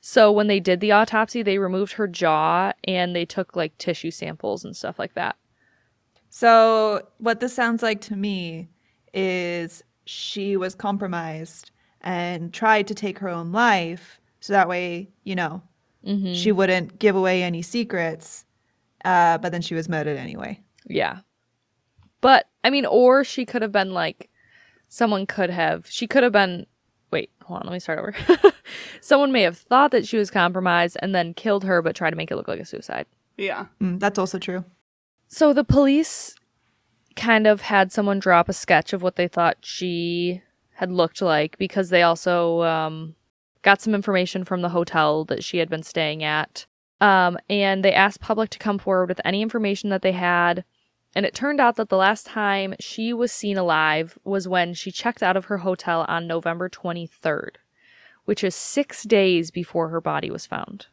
So 0.00 0.30
when 0.30 0.48
they 0.48 0.60
did 0.60 0.80
the 0.80 0.92
autopsy, 0.92 1.42
they 1.42 1.58
removed 1.58 1.92
her 1.94 2.06
jaw 2.06 2.72
and 2.84 3.14
they 3.14 3.24
took 3.24 3.56
like 3.56 3.76
tissue 3.78 4.10
samples 4.10 4.64
and 4.64 4.76
stuff 4.76 4.98
like 4.98 5.14
that. 5.14 5.36
So, 6.28 7.06
what 7.18 7.38
this 7.40 7.54
sounds 7.54 7.82
like 7.82 8.00
to 8.02 8.16
me 8.16 8.68
is 9.12 9.82
she 10.04 10.56
was 10.56 10.74
compromised 10.74 11.70
and 12.00 12.52
tried 12.52 12.88
to 12.88 12.94
take 12.94 13.20
her 13.20 13.28
own 13.28 13.52
life 13.52 14.20
so 14.40 14.52
that 14.52 14.68
way, 14.68 15.10
you 15.24 15.34
know, 15.36 15.62
Mm-hmm. 16.06 16.34
she 16.34 16.52
wouldn't 16.52 16.98
give 16.98 17.16
away 17.16 17.42
any 17.42 17.62
secrets. 17.62 18.44
Uh, 19.06 19.38
but 19.38 19.52
then 19.52 19.62
she 19.62 19.74
was 19.74 19.88
murdered 19.88 20.18
anyway. 20.18 20.60
Yeah. 20.86 21.20
But 22.24 22.48
I 22.64 22.70
mean, 22.70 22.86
or 22.86 23.22
she 23.22 23.44
could 23.44 23.60
have 23.60 23.70
been 23.70 23.92
like, 23.92 24.30
someone 24.88 25.26
could 25.26 25.50
have, 25.50 25.86
she 25.90 26.06
could 26.06 26.22
have 26.22 26.32
been, 26.32 26.64
wait, 27.10 27.30
hold 27.42 27.60
on, 27.60 27.66
let 27.66 27.74
me 27.74 27.78
start 27.78 27.98
over. 27.98 28.14
someone 29.02 29.30
may 29.30 29.42
have 29.42 29.58
thought 29.58 29.90
that 29.90 30.06
she 30.06 30.16
was 30.16 30.30
compromised 30.30 30.96
and 31.02 31.14
then 31.14 31.34
killed 31.34 31.64
her, 31.64 31.82
but 31.82 31.94
tried 31.94 32.12
to 32.12 32.16
make 32.16 32.30
it 32.30 32.36
look 32.36 32.48
like 32.48 32.60
a 32.60 32.64
suicide. 32.64 33.04
Yeah. 33.36 33.66
Mm, 33.78 34.00
that's 34.00 34.18
also 34.18 34.38
true. 34.38 34.64
So 35.28 35.52
the 35.52 35.64
police 35.64 36.34
kind 37.14 37.46
of 37.46 37.60
had 37.60 37.92
someone 37.92 38.20
drop 38.20 38.48
a 38.48 38.54
sketch 38.54 38.94
of 38.94 39.02
what 39.02 39.16
they 39.16 39.28
thought 39.28 39.58
she 39.60 40.40
had 40.76 40.90
looked 40.90 41.20
like 41.20 41.58
because 41.58 41.90
they 41.90 42.00
also 42.00 42.62
um, 42.62 43.16
got 43.60 43.82
some 43.82 43.94
information 43.94 44.46
from 44.46 44.62
the 44.62 44.70
hotel 44.70 45.26
that 45.26 45.44
she 45.44 45.58
had 45.58 45.68
been 45.68 45.82
staying 45.82 46.24
at. 46.24 46.64
Um, 47.02 47.36
and 47.50 47.84
they 47.84 47.92
asked 47.92 48.22
public 48.22 48.48
to 48.48 48.58
come 48.58 48.78
forward 48.78 49.10
with 49.10 49.20
any 49.26 49.42
information 49.42 49.90
that 49.90 50.00
they 50.00 50.12
had. 50.12 50.64
And 51.14 51.24
it 51.24 51.34
turned 51.34 51.60
out 51.60 51.76
that 51.76 51.88
the 51.88 51.96
last 51.96 52.26
time 52.26 52.74
she 52.80 53.12
was 53.12 53.30
seen 53.30 53.56
alive 53.56 54.18
was 54.24 54.48
when 54.48 54.74
she 54.74 54.90
checked 54.90 55.22
out 55.22 55.36
of 55.36 55.46
her 55.46 55.58
hotel 55.58 56.04
on 56.08 56.26
November 56.26 56.68
23rd, 56.68 57.56
which 58.24 58.42
is 58.42 58.54
six 58.54 59.04
days 59.04 59.50
before 59.50 59.88
her 59.88 60.00
body 60.00 60.30
was 60.30 60.46
found. 60.46 60.86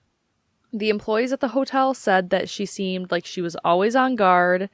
The 0.71 0.89
employees 0.89 1.33
at 1.33 1.39
the 1.39 1.49
hotel 1.49 1.93
said 1.93 2.29
that 2.29 2.49
she 2.49 2.65
seemed 2.65 3.11
like 3.11 3.25
she 3.25 3.41
was 3.41 3.57
always 3.65 3.95
on 3.95 4.15
guard 4.15 4.69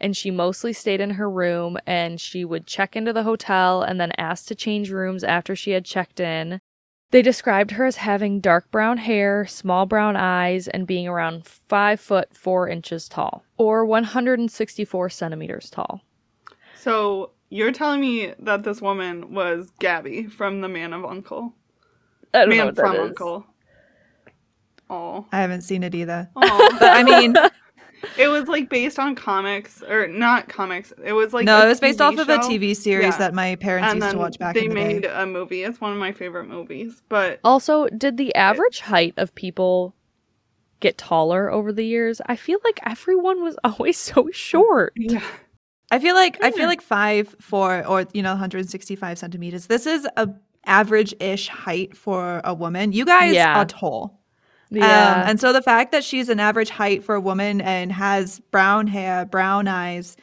and 0.00 0.16
she 0.16 0.30
mostly 0.30 0.72
stayed 0.72 1.00
in 1.00 1.10
her 1.10 1.30
room 1.30 1.78
and 1.86 2.20
she 2.20 2.44
would 2.44 2.66
check 2.66 2.96
into 2.96 3.12
the 3.12 3.22
hotel 3.22 3.82
and 3.82 4.00
then 4.00 4.12
ask 4.18 4.46
to 4.46 4.54
change 4.54 4.90
rooms 4.90 5.22
after 5.22 5.54
she 5.54 5.70
had 5.70 5.84
checked 5.84 6.20
in. 6.20 6.60
They 7.16 7.22
described 7.22 7.70
her 7.70 7.86
as 7.86 7.96
having 7.96 8.40
dark 8.40 8.70
brown 8.70 8.98
hair, 8.98 9.46
small 9.46 9.86
brown 9.86 10.16
eyes, 10.16 10.68
and 10.68 10.86
being 10.86 11.08
around 11.08 11.46
5 11.46 11.98
foot 11.98 12.36
4 12.36 12.68
inches 12.68 13.08
tall, 13.08 13.42
or 13.56 13.86
164 13.86 15.08
centimeters 15.08 15.70
tall. 15.70 16.02
So 16.74 17.30
you're 17.48 17.72
telling 17.72 18.02
me 18.02 18.34
that 18.38 18.64
this 18.64 18.82
woman 18.82 19.32
was 19.32 19.70
Gabby 19.78 20.26
from 20.26 20.60
The 20.60 20.68
Man 20.68 20.92
of 20.92 21.06
Uncle? 21.06 21.54
I 22.34 22.40
don't 22.40 22.50
know 22.50 22.56
Man 22.56 22.66
what 22.66 22.76
from 22.76 22.94
is. 22.96 23.00
Uncle. 23.00 23.46
Oh. 24.90 25.24
I 25.32 25.40
haven't 25.40 25.62
seen 25.62 25.84
it 25.84 25.94
either. 25.94 26.28
Oh. 26.36 26.76
But 26.78 26.98
I 26.98 27.02
mean, 27.02 27.34
it 28.18 28.28
was 28.28 28.48
like 28.48 28.68
based 28.68 28.98
on 28.98 29.14
comics 29.14 29.82
or 29.82 30.06
not 30.08 30.48
comics. 30.48 30.92
It 31.04 31.12
was 31.12 31.32
like 31.32 31.44
no, 31.44 31.64
it 31.64 31.68
was 31.68 31.80
based 31.80 31.98
TV 31.98 32.02
off 32.02 32.18
of 32.18 32.28
a. 32.28 32.38
TV 32.38 32.74
series 32.76 33.04
Yeah. 33.14 33.18
that 33.18 33.34
my 33.34 33.54
parents 33.56 33.92
and 33.92 34.00
used 34.00 34.12
to 34.12 34.18
watch 34.18 34.38
back 34.38 34.54
they 34.54 34.64
in 34.64 34.68
the 34.70 34.74
made 34.74 35.02
day. 35.02 35.08
a 35.14 35.26
movie. 35.26 35.62
It's 35.62 35.80
one 35.80 35.92
of 35.92 35.98
my 35.98 36.12
favorite 36.12 36.48
movies. 36.48 37.02
But 37.08 37.40
Also, 37.44 37.88
did 37.88 38.16
the 38.16 38.34
average 38.34 38.80
height 38.80 39.14
of 39.16 39.34
people 39.34 39.94
get 40.80 40.98
taller 40.98 41.50
over 41.50 41.72
the 41.72 41.84
years? 41.84 42.20
I 42.26 42.36
feel 42.36 42.58
like 42.64 42.78
everyone 42.84 43.42
was 43.42 43.56
always 43.64 43.96
so 43.98 44.28
short. 44.32 44.92
yeah, 44.96 45.22
I 45.90 45.98
feel 45.98 46.14
like 46.14 46.42
I 46.42 46.50
feel 46.50 46.66
like 46.66 46.82
five, 46.82 47.34
four, 47.40 47.86
or 47.86 48.06
you 48.12 48.22
know, 48.22 48.30
165 48.30 49.18
centimeters. 49.18 49.66
This 49.66 49.86
is 49.86 50.06
a 50.16 50.28
average-ish 50.64 51.48
height 51.48 51.96
for 51.96 52.40
a 52.44 52.52
woman. 52.52 52.92
You 52.92 53.04
guys 53.04 53.34
Yeah. 53.34 53.60
are 53.60 53.64
tall. 53.64 54.20
Yeah. 54.70 55.22
Um, 55.22 55.28
and 55.30 55.40
so 55.40 55.52
the 55.52 55.62
fact 55.62 55.92
that 55.92 56.02
she's 56.04 56.28
an 56.28 56.40
average 56.40 56.70
height 56.70 57.04
for 57.04 57.14
a 57.14 57.20
woman 57.20 57.60
and 57.60 57.92
has 57.92 58.40
brown 58.50 58.86
hair, 58.86 59.24
brown 59.24 59.68
eyes, 59.68 60.16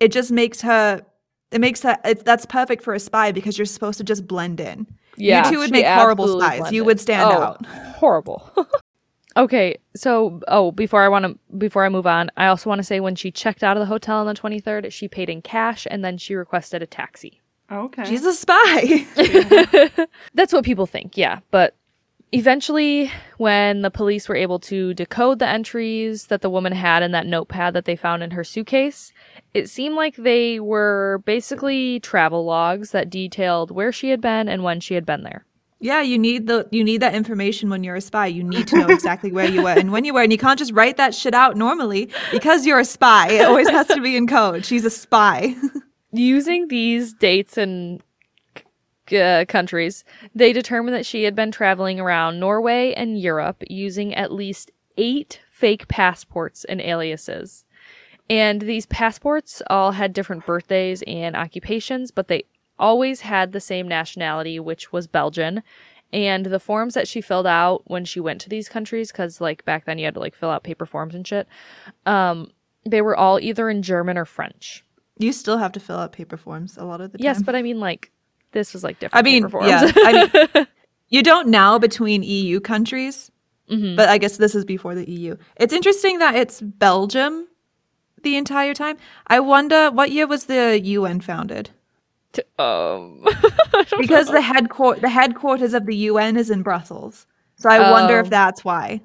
it 0.00 0.12
just 0.12 0.30
makes 0.30 0.60
her. 0.60 1.02
It 1.50 1.60
makes 1.60 1.82
her. 1.82 1.96
It, 2.04 2.24
that's 2.24 2.46
perfect 2.46 2.84
for 2.84 2.94
a 2.94 3.00
spy 3.00 3.32
because 3.32 3.56
you're 3.58 3.64
supposed 3.64 3.98
to 3.98 4.04
just 4.04 4.26
blend 4.26 4.60
in. 4.60 4.86
yeah. 5.16 5.46
you 5.46 5.52
two 5.52 5.58
would 5.58 5.70
make 5.70 5.86
horrible 5.86 6.24
absolutely 6.24 6.58
spies. 6.58 6.72
You 6.72 6.84
would 6.84 7.00
stand 7.00 7.22
Oh, 7.32 7.40
out. 7.42 7.66
Horrible. 7.66 8.52
okay, 9.36 9.76
so 9.96 10.40
oh, 10.48 10.70
before 10.72 11.02
I 11.02 11.08
want 11.08 11.24
to 11.24 11.38
before 11.56 11.84
I 11.84 11.88
move 11.88 12.06
on, 12.06 12.30
I 12.36 12.46
also 12.48 12.68
want 12.68 12.80
to 12.80 12.84
say 12.84 13.00
when 13.00 13.14
she 13.14 13.30
checked 13.30 13.64
out 13.64 13.76
of 13.76 13.80
the 13.80 13.86
hotel 13.86 14.18
on 14.18 14.26
the 14.26 14.34
23rd, 14.34 14.92
she 14.92 15.08
paid 15.08 15.30
in 15.30 15.40
cash 15.42 15.86
and 15.90 16.04
then 16.04 16.18
she 16.18 16.34
requested 16.34 16.82
a 16.82 16.86
taxi. 16.86 17.40
okay. 17.72 18.04
She's 18.04 18.24
a 18.26 18.34
spy. 18.34 19.06
That's 20.34 20.52
what 20.52 20.64
people 20.64 20.84
think, 20.86 21.16
yeah. 21.16 21.40
But 21.50 21.74
eventually, 22.32 23.10
when 23.36 23.82
the 23.82 23.90
police 23.90 24.28
were 24.28 24.36
able 24.36 24.58
to 24.60 24.94
decode 24.94 25.38
the 25.38 25.48
entries 25.48 26.26
that 26.26 26.42
the 26.42 26.50
woman 26.50 26.72
had 26.72 27.02
in 27.02 27.12
that 27.12 27.26
notepad 27.26 27.74
that 27.74 27.84
they 27.84 27.96
found 27.96 28.22
in 28.22 28.32
her 28.32 28.44
suitcase, 28.44 29.12
it 29.54 29.68
seemed 29.68 29.94
like 29.94 30.16
they 30.16 30.60
were 30.60 31.22
basically 31.24 32.00
travel 32.00 32.44
logs 32.44 32.90
that 32.90 33.10
detailed 33.10 33.70
where 33.70 33.92
she 33.92 34.10
had 34.10 34.20
been 34.20 34.48
and 34.48 34.62
when 34.62 34.80
she 34.80 34.94
had 34.94 35.06
been 35.06 35.22
there. 35.22 35.44
Yeah, 35.80 36.02
you 36.02 36.18
need 36.18 36.48
the 36.48 36.66
you 36.72 36.82
need 36.82 37.02
that 37.02 37.14
information 37.14 37.70
when 37.70 37.84
you're 37.84 37.94
a 37.94 38.00
spy. 38.00 38.26
You 38.26 38.42
need 38.42 38.66
to 38.68 38.78
know 38.78 38.88
exactly 38.88 39.30
where 39.30 39.48
you 39.48 39.62
were 39.62 39.78
and 39.78 39.92
when 39.92 40.04
you 40.04 40.12
were, 40.12 40.22
and 40.22 40.32
you 40.32 40.38
can't 40.38 40.58
just 40.58 40.72
write 40.72 40.96
that 40.96 41.14
shit 41.14 41.34
out 41.34 41.56
normally 41.56 42.10
because 42.32 42.66
you're 42.66 42.80
a 42.80 42.84
spy. 42.84 43.28
It 43.30 43.44
always 43.44 43.68
has 43.68 43.86
to 43.88 44.00
be 44.00 44.16
in 44.16 44.26
code. 44.26 44.64
She's 44.64 44.84
a 44.84 44.90
spy. 44.90 45.54
Using 46.10 46.66
these 46.66 47.14
dates 47.14 47.56
and 47.56 48.02
uh, 49.12 49.44
countries, 49.46 50.04
they 50.34 50.52
determined 50.52 50.94
that 50.94 51.06
she 51.06 51.24
had 51.24 51.34
been 51.34 51.50
traveling 51.50 52.00
around 52.00 52.40
Norway 52.40 52.92
and 52.94 53.20
Europe 53.20 53.62
using 53.68 54.14
at 54.14 54.32
least 54.32 54.70
eight 54.96 55.40
fake 55.50 55.88
passports 55.88 56.64
and 56.64 56.80
aliases. 56.80 57.64
And 58.30 58.62
these 58.62 58.86
passports 58.86 59.62
all 59.68 59.92
had 59.92 60.12
different 60.12 60.44
birthdays 60.44 61.02
and 61.06 61.34
occupations, 61.34 62.10
but 62.10 62.28
they 62.28 62.44
always 62.78 63.22
had 63.22 63.52
the 63.52 63.60
same 63.60 63.88
nationality, 63.88 64.60
which 64.60 64.92
was 64.92 65.06
Belgian. 65.06 65.62
And 66.12 66.46
the 66.46 66.60
forms 66.60 66.94
that 66.94 67.08
she 67.08 67.20
filled 67.20 67.46
out 67.46 67.82
when 67.86 68.04
she 68.04 68.20
went 68.20 68.40
to 68.42 68.48
these 68.48 68.68
countries, 68.68 69.12
because 69.12 69.40
like 69.40 69.64
back 69.64 69.84
then 69.84 69.98
you 69.98 70.04
had 70.04 70.14
to 70.14 70.20
like 70.20 70.34
fill 70.34 70.50
out 70.50 70.64
paper 70.64 70.86
forms 70.86 71.14
and 71.14 71.26
shit, 71.26 71.46
um, 72.06 72.50
they 72.86 73.02
were 73.02 73.16
all 73.16 73.38
either 73.40 73.68
in 73.68 73.82
German 73.82 74.16
or 74.16 74.24
French. 74.24 74.84
You 75.18 75.32
still 75.32 75.58
have 75.58 75.72
to 75.72 75.80
fill 75.80 75.98
out 75.98 76.12
paper 76.12 76.36
forms 76.36 76.76
a 76.76 76.84
lot 76.84 77.00
of 77.00 77.12
the 77.12 77.18
time. 77.18 77.24
Yes, 77.24 77.42
but 77.42 77.54
I 77.56 77.62
mean, 77.62 77.80
like, 77.80 78.12
this 78.58 78.72
was 78.74 78.82
like 78.84 78.98
different. 78.98 79.26
I 79.26 79.30
different. 79.30 79.54
mean, 79.54 79.76
paper 79.78 79.86
forms. 79.86 79.96
yeah. 79.96 80.08
I 80.08 80.50
mean, 80.54 80.66
you 81.08 81.22
don't 81.22 81.48
now 81.48 81.78
between 81.78 82.22
EU 82.22 82.58
countries, 82.60 83.30
Mhm. 83.70 83.96
but 83.96 84.08
I 84.08 84.18
guess 84.18 84.36
this 84.38 84.54
is 84.54 84.64
before 84.64 84.94
the 84.94 85.06
EU. 85.16 85.36
It's 85.56 85.72
interesting 85.78 86.18
that 86.18 86.34
it's 86.34 86.60
Belgium 86.60 87.46
the 88.22 88.36
entire 88.36 88.74
time. 88.74 88.96
I 89.28 89.38
wonder 89.40 89.90
what 89.90 90.10
year 90.10 90.26
was 90.26 90.46
the 90.46 90.80
UN 90.98 91.20
founded? 91.20 91.70
T- 92.32 92.42
um, 92.58 93.24
Because 93.98 94.26
know. 94.28 94.34
the 94.34 94.42
headquarters 94.52 95.02
the 95.02 95.08
headquarters 95.20 95.72
of 95.74 95.86
the 95.86 95.96
UN 96.10 96.36
is 96.36 96.50
in 96.50 96.62
Brussels. 96.62 97.26
So 97.56 97.68
I 97.70 97.90
wonder 97.90 98.16
Oh. 98.18 98.20
if 98.24 98.28
that's 98.30 98.64
why. 98.64 99.00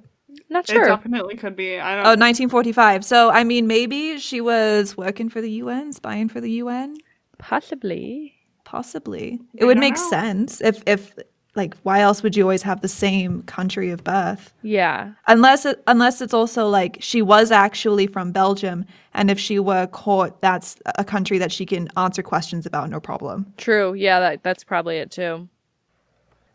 not 0.50 0.68
sure. 0.68 0.84
It 0.84 0.88
definitely 0.96 1.36
could 1.38 1.56
be. 1.56 1.80
I 1.80 1.96
don't. 1.96 2.06
Oh, 2.06 2.16
1945. 2.20 3.04
So 3.06 3.30
I 3.32 3.44
mean 3.44 3.66
maybe 3.68 4.18
she 4.20 4.40
was 4.42 4.96
working 4.98 5.30
for 5.30 5.42
the 5.42 5.52
UN, 5.64 5.94
spying 5.94 6.28
for 6.30 6.42
the 6.42 6.52
UN? 6.64 6.98
Possibly. 7.38 8.33
Possibly. 8.74 9.40
I 9.40 9.46
It 9.60 9.66
would 9.66 9.78
make 9.78 9.94
know. 9.98 10.10
sense 10.10 10.60
if 10.60 10.82
if 10.88 11.14
like 11.54 11.76
why 11.84 12.00
else 12.02 12.24
would 12.24 12.36
you 12.36 12.42
always 12.42 12.64
have 12.64 12.82
the 12.82 12.88
same 12.88 13.44
country 13.44 13.92
of 13.92 14.04
birth? 14.04 14.52
Yeah. 14.64 15.12
Unless 15.28 15.68
it, 15.68 15.84
unless 15.86 16.22
it's 16.22 16.34
also 16.34 16.68
like 16.68 16.98
she 17.00 17.22
was 17.22 17.52
actually 17.52 18.08
from 18.08 18.32
Belgium 18.32 18.86
and 19.14 19.30
if 19.30 19.40
she 19.40 19.60
were 19.60 19.86
caught 19.86 20.42
that's 20.42 20.76
a 20.98 21.04
country 21.04 21.38
that 21.38 21.52
she 21.52 21.68
can 21.68 21.88
answer 21.98 22.24
questions 22.24 22.66
about 22.66 22.90
no 22.90 23.00
problem. 23.00 23.46
True. 23.58 23.94
Yeah, 23.94 24.20
that 24.20 24.42
that's 24.42 24.64
probably 24.64 24.98
it 24.98 25.12
too. 25.12 25.48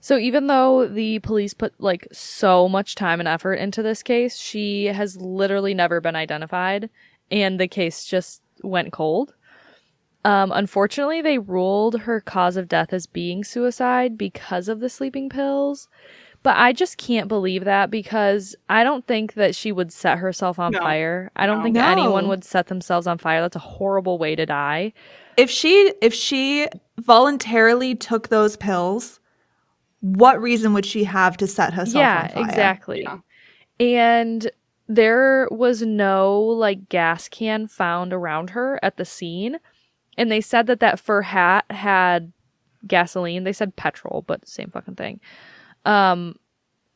So 0.00 0.18
even 0.18 0.48
though 0.48 0.88
the 0.88 1.20
police 1.20 1.54
put 1.54 1.72
like 1.78 2.08
so 2.10 2.68
much 2.68 2.96
time 2.96 3.20
and 3.20 3.28
effort 3.28 3.54
into 3.54 3.80
this 3.80 4.02
case, 4.02 4.36
she 4.36 4.86
has 4.86 5.16
literally 5.20 5.72
never 5.72 6.00
been 6.00 6.16
identified 6.16 6.90
and 7.30 7.60
the 7.60 7.68
case 7.68 8.04
just 8.04 8.42
went 8.64 8.90
cold. 8.92 9.34
Um, 10.24 10.50
unfortunately, 10.52 11.22
they 11.22 11.38
ruled 11.38 12.00
her 12.02 12.20
cause 12.20 12.56
of 12.56 12.68
death 12.68 12.92
as 12.92 13.06
being 13.06 13.44
suicide 13.44 14.18
because 14.18 14.68
of 14.68 14.80
the 14.80 14.88
sleeping 14.88 15.28
pills. 15.28 15.88
But 16.42 16.56
I 16.56 16.72
just 16.72 16.98
can't 16.98 17.28
believe 17.28 17.64
that 17.64 17.90
because 17.90 18.54
I 18.68 18.84
don't 18.84 19.06
think 19.06 19.34
that 19.34 19.54
she 19.54 19.72
would 19.72 19.92
set 19.92 20.18
herself 20.18 20.58
on 20.58 20.72
No. 20.72 20.78
fire. 20.78 21.30
I 21.34 21.46
don't 21.46 21.58
No. 21.58 21.64
think 21.64 21.74
No. 21.76 21.86
anyone 21.86 22.28
would 22.28 22.44
set 22.44 22.68
themselves 22.68 23.06
on 23.06 23.18
fire. 23.18 23.40
That's 23.40 23.56
a 23.56 23.60
horrible 23.60 24.18
way 24.18 24.36
to 24.36 24.46
die. 24.46 24.92
If 25.36 25.50
she 25.50 25.92
if 26.00 26.14
she 26.14 26.66
voluntarily 27.00 27.94
took 27.94 28.28
those 28.28 28.56
pills, 28.56 29.18
what 30.00 30.40
reason 30.40 30.72
would 30.74 30.86
she 30.86 31.04
have 31.04 31.36
to 31.38 31.46
set 31.46 31.74
herself 31.74 32.00
yeah, 32.00 32.22
on 32.22 32.28
fire? 32.34 32.44
exactly. 32.44 33.02
Yeah. 33.02 33.18
And 33.80 34.50
there 34.88 35.48
was 35.50 35.82
no 35.82 36.40
like 36.40 36.88
gas 36.88 37.28
can 37.28 37.66
found 37.66 38.12
around 38.12 38.50
her 38.50 38.78
at 38.82 38.96
the 38.96 39.04
scene. 39.04 39.58
And 40.18 40.30
they 40.30 40.40
said 40.42 40.66
that 40.66 40.80
that 40.80 41.00
fur 41.00 41.22
hat 41.22 41.64
had 41.70 42.32
gasoline. 42.86 43.44
They 43.44 43.52
said 43.54 43.76
petrol, 43.76 44.24
but 44.26 44.46
same 44.46 44.70
fucking 44.70 44.96
thing. 44.96 45.20
Um 45.86 46.36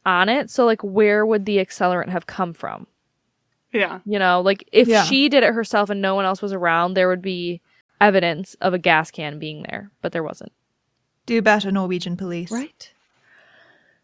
on 0.04 0.28
it. 0.28 0.50
So 0.50 0.66
like 0.66 0.82
where 0.82 1.24
would 1.24 1.46
the 1.46 1.58
accelerant 1.58 2.08
have 2.10 2.26
come 2.26 2.52
from? 2.52 2.86
yeah. 3.72 4.00
You 4.04 4.18
know, 4.18 4.42
like 4.42 4.68
if 4.72 4.86
Yeah. 4.88 5.04
she 5.04 5.30
did 5.30 5.44
it 5.44 5.54
herself 5.54 5.88
and 5.88 6.02
no 6.02 6.14
one 6.14 6.26
else 6.26 6.42
was 6.42 6.52
around, 6.52 6.92
there 6.94 7.08
would 7.08 7.22
be 7.22 7.62
evidence 8.02 8.54
of 8.60 8.74
a 8.74 8.78
gas 8.78 9.10
can 9.10 9.38
being 9.38 9.62
there, 9.70 9.90
but 10.02 10.12
there 10.12 10.22
wasn't. 10.22 10.52
Do 11.24 11.40
better, 11.40 11.70
Norwegian 11.70 12.16
police. 12.16 12.50
Right. 12.50 12.92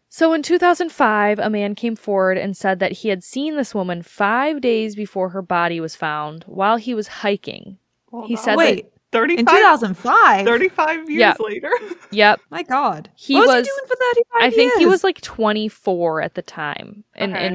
So 0.07 0.33
in 0.33 0.41
2005, 0.41 1.37
a 1.37 1.49
man 1.51 1.75
came 1.75 1.95
forward 1.95 2.37
and 2.37 2.57
said 2.57 2.79
that 2.79 2.93
he 2.93 3.09
had 3.09 3.23
seen 3.23 3.57
this 3.57 3.75
woman 3.75 4.01
five 4.01 4.59
days 4.61 4.95
before 4.95 5.29
her 5.29 5.41
body 5.43 5.79
was 5.79 5.95
found 5.95 6.43
while 6.47 6.77
he 6.77 6.95
was 6.95 7.07
hiking. 7.07 7.77
Hold 8.09 8.25
He 8.27 8.35
on. 8.35 8.43
said 8.43 8.55
Wait, 8.57 8.79
in 8.85 8.91
35, 9.11 9.45
2005. 9.47 10.45
35 10.45 11.09
years 11.09 11.19
Yeah. 11.19 11.35
later. 11.39 11.71
Yep. 12.11 12.41
My 12.49 12.63
God. 12.63 13.09
He 13.15 13.35
what 13.35 13.47
was, 13.47 13.55
was- 13.57 13.67
he 13.67 13.71
doing 13.71 13.87
for 13.87 13.95
35 13.95 14.41
I 14.41 14.49
think 14.55 14.73
he 14.79 14.85
was 14.87 15.03
like 15.03 15.21
24 15.21 16.21
at 16.21 16.33
the 16.35 16.41
time. 16.41 17.03
In, 17.15 17.35
in 17.35 17.53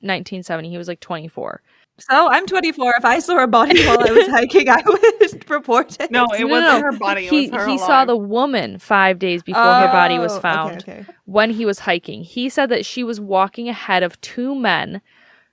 1970, 0.00 0.70
he 0.70 0.78
was 0.78 0.86
like 0.88 1.00
24. 1.00 1.60
So 1.98 2.28
I'm 2.28 2.46
24. 2.46 2.94
If 2.98 3.04
I 3.04 3.18
saw 3.20 3.42
a 3.42 3.46
body 3.46 3.82
while 3.86 4.06
I 4.06 4.12
was 4.12 4.28
hiking, 4.28 4.68
I 4.68 4.82
would 4.86 5.50
report 5.50 5.96
it. 5.98 6.10
No, 6.10 6.26
it 6.26 6.40
No, 6.40 6.46
wasn't 6.48 6.72
no. 6.72 6.80
her 6.82 6.92
body. 6.98 7.26
It 7.26 7.30
he 7.32 7.50
was 7.50 7.60
her 7.62 7.68
he 7.68 7.78
saw 7.78 8.04
the 8.04 8.16
woman 8.16 8.78
five 8.78 9.18
days 9.18 9.42
before 9.42 9.62
her 9.62 9.88
body 9.88 10.18
was 10.18 10.32
Oh, 10.32 10.36
okay, 10.36 10.42
found 10.42 10.82
okay. 10.82 11.06
when 11.24 11.50
he 11.50 11.64
was 11.64 11.78
hiking. 11.80 12.22
He 12.22 12.48
said 12.48 12.68
that 12.68 12.84
she 12.84 13.02
was 13.02 13.18
walking 13.20 13.68
ahead 13.68 14.02
of 14.02 14.20
two 14.20 14.54
men 14.54 15.00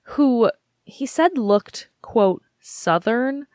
who 0.02 0.50
he 0.84 1.06
said 1.06 1.38
looked, 1.38 1.88
quote, 2.02 2.42
southern. 2.60 3.46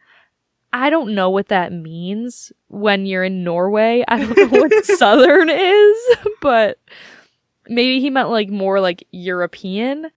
I 0.72 0.90
don't 0.90 1.16
know 1.16 1.30
what 1.30 1.48
that 1.48 1.72
means 1.72 2.52
when 2.68 3.06
you're 3.06 3.24
in 3.24 3.44
Norway. 3.44 4.04
I 4.08 4.20
don't 4.20 4.38
know 4.38 4.60
what 4.60 4.86
southern 4.98 5.50
is, 5.50 5.98
but 6.42 6.80
maybe 7.68 8.00
he 8.00 8.10
meant 8.10 8.30
like 8.30 8.50
more 8.50 8.80
like 8.80 9.06
European. 9.12 10.12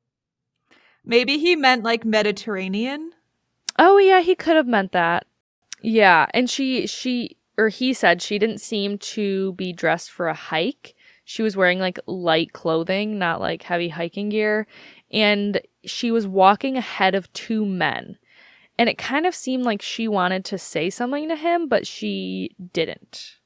Maybe 1.05 1.39
he 1.39 1.57
meant 1.57 1.85
like 1.85 2.05
Mediterranean. 2.05 3.13
Oh 3.79 3.99
yeah, 3.99 4.21
he 4.21 4.35
could 4.35 4.57
have 4.57 4.67
meant 4.67 4.93
that. 4.93 5.27
Yeah, 5.81 6.27
and 6.35 6.49
she 6.49 6.87
she 6.87 7.37
or 7.57 7.69
he 7.69 7.93
said 7.93 8.23
she 8.23 8.39
didn't 8.39 8.61
seem 8.61 8.99
to 8.99 9.53
be 9.55 9.73
dressed 9.73 10.11
for 10.11 10.29
a 10.29 10.35
hike. 10.35 10.95
She 11.25 11.43
was 11.43 11.57
wearing 11.57 11.79
like 11.79 11.99
light 12.07 12.53
clothing, 12.53 13.19
not 13.19 13.41
like 13.41 13.63
heavy 13.63 13.89
hiking 13.89 14.29
gear, 14.29 14.67
and 15.11 15.61
she 15.85 16.11
was 16.11 16.27
walking 16.27 16.77
ahead 16.77 17.15
of 17.15 17.33
two 17.33 17.65
men. 17.65 18.19
And 18.79 18.89
it 18.89 18.99
kind 18.99 19.27
of 19.27 19.35
seemed 19.35 19.65
like 19.65 19.83
she 19.83 20.09
wanted 20.09 20.45
to 20.47 20.59
say 20.59 20.91
something 20.91 21.29
to 21.29 21.37
him, 21.37 21.69
but 21.69 21.87
she 21.87 22.51
didn't. 22.73 23.37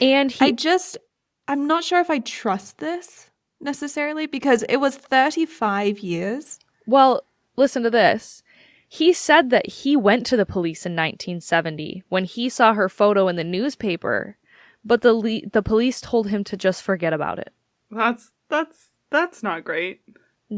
And 0.00 0.30
he 0.30 0.46
I 0.46 0.50
just, 0.50 0.98
I'm 1.46 1.66
not 1.66 1.84
sure 1.84 2.00
if 2.00 2.10
I 2.10 2.18
trust 2.18 2.78
this 2.78 3.30
necessarily 3.60 4.26
because 4.26 4.64
it 4.68 4.76
was 4.76 4.96
35 4.96 6.00
years. 6.00 6.58
Well, 6.86 7.22
listen 7.56 7.82
to 7.84 7.90
this. 7.90 8.42
He 8.88 9.12
said 9.12 9.50
that 9.50 9.66
he 9.66 9.96
went 9.96 10.26
to 10.26 10.36
the 10.36 10.46
police 10.46 10.86
in 10.86 10.92
1970 10.92 12.04
when 12.08 12.24
he 12.24 12.48
saw 12.48 12.74
her 12.74 12.88
photo 12.88 13.26
in 13.28 13.36
the 13.36 13.42
newspaper, 13.44 14.36
but 14.84 15.00
the 15.00 15.14
le- 15.14 15.48
the 15.52 15.62
police 15.62 16.00
told 16.00 16.28
him 16.28 16.44
to 16.44 16.56
just 16.56 16.82
forget 16.82 17.12
about 17.12 17.38
it. 17.38 17.52
That's 17.90 18.30
that's 18.48 18.90
that's 19.10 19.42
not 19.42 19.64
great. 19.64 20.02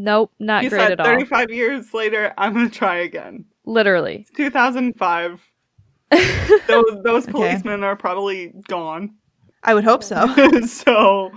Nope, 0.02 0.30
not 0.38 0.62
he 0.62 0.68
great 0.68 0.80
said 0.80 0.92
at 0.92 1.00
all. 1.00 1.06
35 1.06 1.50
years 1.50 1.94
later, 1.94 2.34
I'm 2.36 2.52
gonna 2.52 2.68
try 2.70 2.96
again. 2.98 3.44
Literally. 3.64 4.26
2005. 4.36 5.40
Those 6.68 7.02
those 7.02 7.24
Okay. 7.24 7.32
policemen 7.32 7.82
are 7.82 7.96
probably 7.96 8.52
gone. 8.68 9.14
I 9.64 9.74
would 9.74 9.84
hope 9.84 10.04
so. 10.04 10.26
so 10.66 11.32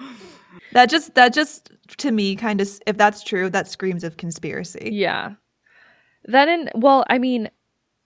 that 0.73 0.89
just, 0.89 1.15
that 1.15 1.33
just 1.33 1.71
to 1.97 2.11
me 2.11 2.35
kind 2.35 2.61
of, 2.61 2.69
if 2.85 2.97
that's 2.97 3.23
true, 3.23 3.49
that 3.49 3.67
screams 3.67 4.03
of 4.03 4.17
conspiracy. 4.17 4.89
yeah. 4.93 5.33
Then 6.25 6.49
in 6.49 6.69
well, 6.75 7.05
I 7.09 7.17
mean, 7.17 7.49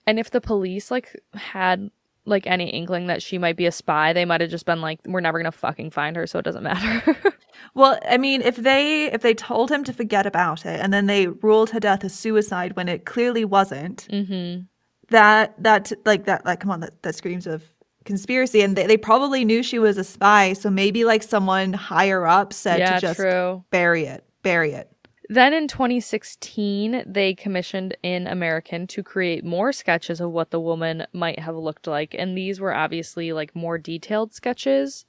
and 0.06 0.18
if 0.18 0.30
the 0.30 0.40
police 0.40 0.90
like 0.90 1.20
had 1.34 1.90
like 2.26 2.46
any 2.46 2.70
inkling 2.70 3.06
that 3.08 3.22
she 3.22 3.38
might 3.38 3.56
be 3.56 3.66
a 3.66 3.72
spy, 3.72 4.12
they 4.12 4.24
might 4.24 4.40
have 4.40 4.50
just 4.50 4.66
been 4.66 4.80
like, 4.80 5.00
"We're 5.06 5.20
never 5.20 5.38
gonna 5.38 5.52
fucking 5.52 5.90
find 5.90 6.16
her, 6.16 6.26
so 6.26 6.38
it 6.38 6.44
doesn't 6.44 6.62
matter." 6.62 7.16
Well, 7.74 7.98
I 8.08 8.18
mean, 8.18 8.42
if 8.42 8.56
they 8.56 9.06
if 9.12 9.22
they 9.22 9.32
told 9.34 9.70
him 9.70 9.84
to 9.84 9.92
forget 9.92 10.26
about 10.26 10.66
it 10.66 10.80
and 10.80 10.92
then 10.92 11.06
they 11.06 11.28
ruled 11.28 11.70
her 11.70 11.80
death 11.80 12.04
a 12.04 12.08
suicide 12.08 12.76
when 12.76 12.88
it 12.88 13.04
clearly 13.04 13.44
wasn't, 13.44 14.06
mm-hmm. 14.10 14.62
that 15.08 15.54
that 15.62 15.92
like 16.04 16.24
that 16.24 16.44
like 16.44 16.60
come 16.60 16.70
on 16.70 16.80
that, 16.80 17.02
that 17.02 17.14
screams 17.14 17.46
of 17.46 17.62
conspiracy 18.04 18.60
and 18.60 18.76
they, 18.76 18.86
they 18.86 18.96
probably 18.96 19.44
knew 19.44 19.62
she 19.62 19.78
was 19.78 19.96
a 19.96 20.04
spy 20.04 20.52
so 20.52 20.68
maybe 20.68 21.04
like 21.04 21.22
someone 21.22 21.72
higher 21.72 22.26
up 22.26 22.52
said 22.52 22.78
Yeah, 22.80 22.94
to 22.96 23.00
just 23.00 23.18
true. 23.18 23.64
bury 23.70 24.04
it 24.04 24.24
bury 24.42 24.72
it 24.72 24.90
Then 25.30 25.54
in 25.54 25.68
2016, 25.68 27.02
they 27.06 27.34
commissioned 27.34 27.96
an 28.04 28.26
American 28.26 28.86
to 28.88 29.02
create 29.02 29.44
more 29.44 29.72
sketches 29.72 30.20
of 30.20 30.30
what 30.32 30.50
the 30.50 30.60
woman 30.60 31.06
might 31.12 31.38
have 31.38 31.56
looked 31.56 31.86
like, 31.86 32.14
and 32.18 32.36
these 32.36 32.60
were 32.60 32.74
obviously 32.74 33.32
like 33.32 33.54
more 33.56 33.78
detailed 33.78 34.34
sketches. 34.34 35.06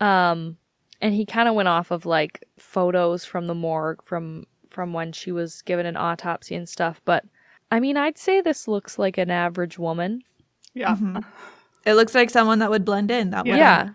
Um, 0.00 0.56
and 1.00 1.14
he 1.14 1.26
kind 1.26 1.48
of 1.48 1.54
went 1.56 1.68
off 1.68 1.90
of 1.90 2.06
like 2.06 2.44
photos 2.58 3.24
from 3.24 3.46
the 3.46 3.54
morgue 3.54 4.02
from 4.04 4.46
from 4.70 4.92
when 4.92 5.12
she 5.12 5.32
was 5.32 5.60
given 5.62 5.84
an 5.86 5.96
autopsy 5.96 6.54
and 6.54 6.68
stuff. 6.68 7.00
But 7.04 7.24
I 7.70 7.80
mean, 7.80 7.96
I'd 7.96 8.16
say 8.18 8.40
this 8.40 8.66
looks 8.68 8.98
like 8.98 9.18
an 9.18 9.30
average 9.30 9.78
woman. 9.78 10.22
yeah. 10.74 10.94
Mhm. 10.96 11.24
it 11.84 11.94
looks 11.94 12.14
like 12.14 12.30
someone 12.30 12.60
that 12.60 12.70
would 12.70 12.84
blend 12.84 13.10
in 13.10 13.30
that 13.30 13.44
Yeah. 13.44 13.52
would 13.52 13.58
Yeah. 13.58 13.88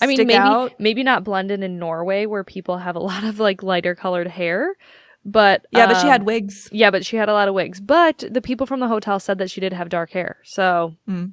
I 0.00 0.06
mean, 0.06 0.26
maybe 0.26 0.38
out. 0.38 0.72
maybe 0.78 1.02
not 1.02 1.24
blended 1.24 1.62
in 1.62 1.78
Norway 1.78 2.26
where 2.26 2.44
people 2.44 2.78
have 2.78 2.96
a 2.96 3.00
lot 3.00 3.24
of 3.24 3.38
like 3.40 3.62
lighter 3.62 3.94
colored 3.94 4.28
hair, 4.28 4.76
but 5.24 5.66
yeah 5.72 5.86
but 5.86 5.96
she 5.96 6.06
um, 6.06 6.12
had 6.12 6.22
wigs 6.24 6.68
Yeah, 6.72 6.90
but 6.90 7.04
she 7.06 7.16
had 7.16 7.28
a 7.28 7.32
lot 7.32 7.48
of 7.48 7.54
wigs. 7.54 7.80
But 7.80 8.24
the 8.30 8.42
people 8.42 8.66
from 8.66 8.80
the 8.80 8.88
hotel 8.88 9.18
said 9.18 9.38
that 9.38 9.50
she 9.50 9.60
did 9.60 9.72
have 9.72 9.88
dark 9.88 10.10
hair. 10.10 10.38
So, 10.44 10.94
Mm. 11.08 11.32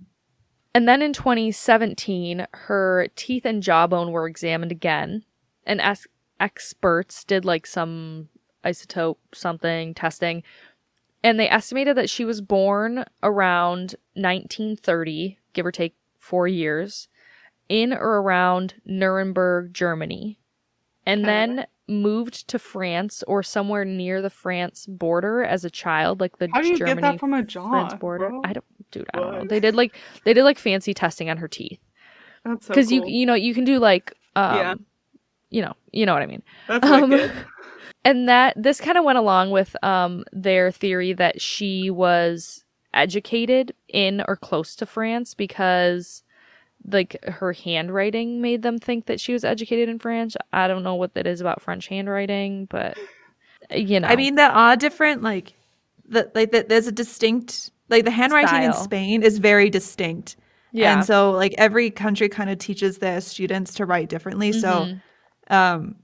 and 0.73 0.88
then 0.88 1.02
in 1.02 1.13
2017, 1.13 2.47
her 2.54 3.08
teeth 3.15 3.45
and 3.45 3.62
jawbone 3.62 4.12
were 4.12 4.28
examined 4.28 4.71
again, 4.71 5.23
and 5.65 5.82
as 5.82 6.08
experts 6.39 7.23
did 7.23 7.45
like 7.45 7.65
some 7.67 8.30
isotope 8.63 9.17
something 9.34 9.93
testing, 9.93 10.41
and 11.21 11.39
they 11.39 11.49
estimated 11.49 11.97
that 11.97 12.10
she 12.10 12.23
was 12.26 12.41
born 12.41 13.06
around 13.21 13.95
1930, 14.15 15.38
give 15.54 15.65
or 15.65 15.71
take 15.71 15.95
four 16.19 16.47
years, 16.47 17.08
in 17.69 17.93
or 17.93 18.21
around 18.21 18.76
Nuremberg, 18.86 19.73
Germany, 19.73 20.39
and 21.06 21.26
then 21.26 21.65
moved 21.88 22.47
to 22.47 22.58
France 22.60 23.23
or 23.28 23.43
somewhere 23.43 23.84
near 23.86 24.21
the 24.21 24.30
France 24.30 24.86
border 24.88 25.43
as 25.43 25.65
a 25.65 25.69
child, 25.69 26.19
like 26.21 26.38
the 26.38 26.49
How 26.54 26.62
do 26.62 26.67
you 26.69 26.78
Germany 26.78 27.02
get 27.02 27.12
that 27.13 27.19
from 27.19 27.34
a 27.34 27.43
jaw? 27.43 27.69
France 27.69 27.93
border. 27.95 28.30
bro? 28.30 28.41
I 28.45 28.54
don't, 28.54 28.65
dude, 28.91 29.08
I 29.13 29.19
don't 29.19 29.34
know. 29.34 29.45
They 29.45 29.60
did 29.60 29.76
like 29.76 29.95
they 30.23 30.34
did 30.34 30.43
like 30.43 30.58
fancy 30.60 30.93
testing 30.93 31.30
on 31.30 31.38
her 31.38 31.47
teeth 31.47 31.80
That's 32.45 32.65
so 32.67 32.73
because 32.73 32.89
cool. 32.89 33.06
you 33.08 33.19
you 33.19 33.26
know 33.26 33.34
you 33.34 33.54
can 33.54 33.65
do 33.65 33.80
like 33.80 34.13
um, 34.36 34.56
Yeah. 34.58 34.76
you 35.49 35.62
know 35.62 35.73
you 35.91 36.06
know 36.06 36.13
what 36.13 36.21
I 36.23 36.28
mean. 36.28 36.43
That's 36.67 36.88
um, 36.88 37.10
wicked. 37.10 37.32
And 38.06 38.28
that 38.30 38.54
this 38.62 38.80
kind 38.82 38.97
of 38.97 39.04
went 39.04 39.17
along 39.17 39.52
with 39.52 39.76
um 39.84 40.23
their 40.32 40.71
theory 40.71 41.13
that 41.13 41.41
she 41.41 41.89
was 41.89 42.63
educated 42.93 43.73
in 43.89 44.23
or 44.28 44.36
close 44.38 44.76
to 44.78 44.86
France 44.86 45.34
because 45.34 46.22
like 46.91 47.24
her 47.24 47.54
handwriting 47.54 48.41
made 48.41 48.62
them 48.62 48.78
think 48.78 49.06
that 49.06 49.19
she 49.19 49.34
was 49.34 49.43
educated 49.43 49.89
in 49.89 50.00
French. 50.00 50.36
I 50.52 50.67
don't 50.67 50.84
know 50.84 50.96
what 50.96 51.13
that 51.13 51.26
is 51.28 51.41
about 51.41 51.62
French 51.62 51.88
handwriting, 51.88 52.65
but 52.65 52.98
you 53.72 54.00
know. 54.00 54.08
i 54.08 54.15
mean 54.15 54.36
there 54.36 54.52
are 54.52 54.76
different 54.76 55.22
like 55.24 55.54
the 56.08 56.30
like 56.36 56.52
the, 56.52 56.65
there's 56.67 56.86
a 56.88 56.91
distinct 56.91 57.72
like 57.89 58.04
the 58.04 58.12
handwriting 58.12 58.62
in 58.63 58.74
spain 58.74 59.24
is 59.24 59.38
very 59.38 59.69
distinct 59.69 60.36
yeah. 60.74 60.93
and 60.93 61.06
so 61.06 61.32
like 61.32 61.56
every 61.58 61.89
country 61.89 62.28
kind 62.28 62.50
of 62.50 62.58
teaches 62.58 62.98
their 62.98 63.22
students 63.22 63.74
to 63.74 63.86
write 63.86 64.10
differently 64.10 64.52
so 64.52 64.88
Mhm. 64.88 65.02
um 65.50 65.96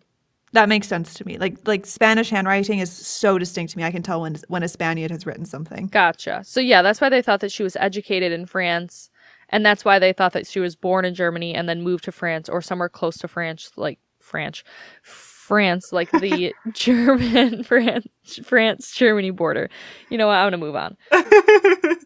that 0.53 0.69
makes 0.69 0.87
sense 0.87 1.13
to 1.15 1.27
me 1.27 1.37
like 1.37 1.57
like 1.67 1.85
spanish 1.85 2.29
handwriting 2.29 2.79
is 2.79 2.91
so 2.91 3.37
distinct 3.37 3.73
to 3.73 3.77
me 3.77 3.83
i 3.83 3.91
can 3.91 4.01
tell 4.01 4.21
when 4.21 4.37
when 4.47 4.63
a 4.63 4.67
spaniard 4.69 5.11
has 5.11 5.25
written 5.25 5.45
something 5.45 5.87
Gotcha. 5.87 6.41
So 6.45 6.59
yeah, 6.61 6.81
that's 6.81 7.01
why 7.01 7.09
they 7.09 7.21
thought 7.21 7.41
that 7.41 7.51
she 7.51 7.61
was 7.61 7.75
educated 7.75 8.31
in 8.31 8.45
France, 8.45 9.08
and 9.49 9.65
that's 9.65 9.83
why 9.85 9.99
they 9.99 10.13
thought 10.13 10.33
that 10.33 10.47
she 10.47 10.59
was 10.59 10.75
born 10.75 11.05
in 11.05 11.13
Germany 11.15 11.53
and 11.55 11.67
then 11.67 11.81
moved 11.81 12.03
to 12.05 12.11
France 12.11 12.47
or 12.49 12.61
somewhere 12.61 12.89
close 12.89 13.17
to 13.17 13.27
France, 13.27 13.71
like 13.75 13.99
France, 14.19 14.63
France, 15.03 15.91
like 15.91 16.11
the 16.11 16.53
German 16.73 17.63
France 17.69 18.07
France 18.43 18.91
Germany 18.93 19.31
border. 19.31 19.69
You 20.09 20.17
know 20.17 20.27
what? 20.27 20.35
I'm 20.37 20.47
gonna 20.47 20.57
move 20.57 20.75
on. 20.75 20.95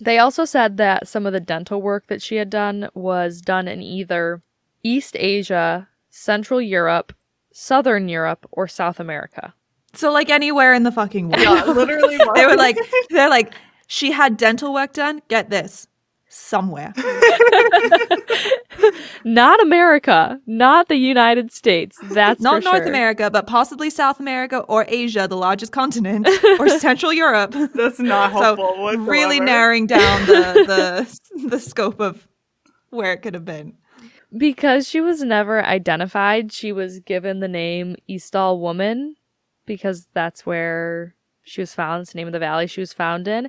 They 0.00 0.18
also 0.18 0.44
said 0.44 0.76
that 0.76 1.08
some 1.08 1.26
of 1.26 1.32
the 1.32 1.40
dental 1.40 1.82
work 1.82 2.06
that 2.06 2.22
she 2.22 2.36
had 2.36 2.50
done 2.50 2.88
was 2.94 3.40
done 3.40 3.66
in 3.66 3.82
either 3.82 4.42
East 4.84 5.16
Asia, 5.18 5.88
Central 6.08 6.60
Europe, 6.62 7.12
Southern 7.52 8.08
Europe, 8.08 8.46
or 8.52 8.68
South 8.68 9.00
America. 9.00 9.54
so 9.94 10.12
like 10.12 10.30
anywhere 10.30 10.72
in 10.72 10.84
the 10.84 10.92
fucking 10.92 11.30
world 11.30 11.42
yeah, 11.42 11.64
literally. 11.64 12.16
they 12.36 12.46
were 12.46 12.54
like 12.54 12.76
they're 13.10 13.28
like 13.28 13.52
she 13.88 14.12
had 14.12 14.36
dental 14.36 14.72
work 14.72 14.92
done 14.92 15.20
get 15.26 15.50
this 15.50 15.87
somewhere 16.28 16.92
not 19.24 19.60
America, 19.62 20.40
not 20.46 20.88
the 20.88 20.96
United 20.96 21.52
States. 21.52 21.98
That's 22.02 22.40
not 22.40 22.62
for 22.62 22.70
north 22.70 22.78
sure. 22.82 22.88
america 22.88 23.30
but 23.30 23.46
possibly 23.46 23.90
south 23.90 24.20
america 24.20 24.58
or 24.68 24.84
asia 24.88 25.26
the 25.28 25.36
largest 25.36 25.72
continent 25.72 26.26
or 26.58 26.68
central 26.78 27.12
europe 27.12 27.54
That's 27.74 27.98
not 27.98 28.32
So, 28.32 28.40
helpful. 28.40 28.82
whatsoever. 28.82 29.10
really 29.10 29.40
narrowing 29.40 29.86
down 29.86 30.26
the 30.26 30.64
the 31.34 31.48
the 31.48 31.60
scope 31.60 32.00
of 32.00 32.26
where 32.90 33.12
it 33.12 33.22
could 33.22 33.34
have 33.34 33.44
been 33.44 33.74
Because 34.36 34.88
she 34.88 35.00
was 35.00 35.22
never 35.22 35.64
identified, 35.64 36.52
she 36.52 36.72
was 36.72 37.00
given 37.00 37.40
the 37.40 37.48
name 37.48 37.96
Isdal 38.08 38.60
Woman 38.60 39.16
because 39.66 40.08
that's 40.14 40.46
where 40.46 41.14
she 41.48 41.60
was 41.62 41.74
found. 41.74 42.02
It's 42.02 42.12
the 42.12 42.18
name 42.18 42.26
of 42.28 42.32
the 42.32 42.38
valley 42.38 42.66
she 42.66 42.80
was 42.80 42.92
found 42.92 43.26
in. 43.28 43.48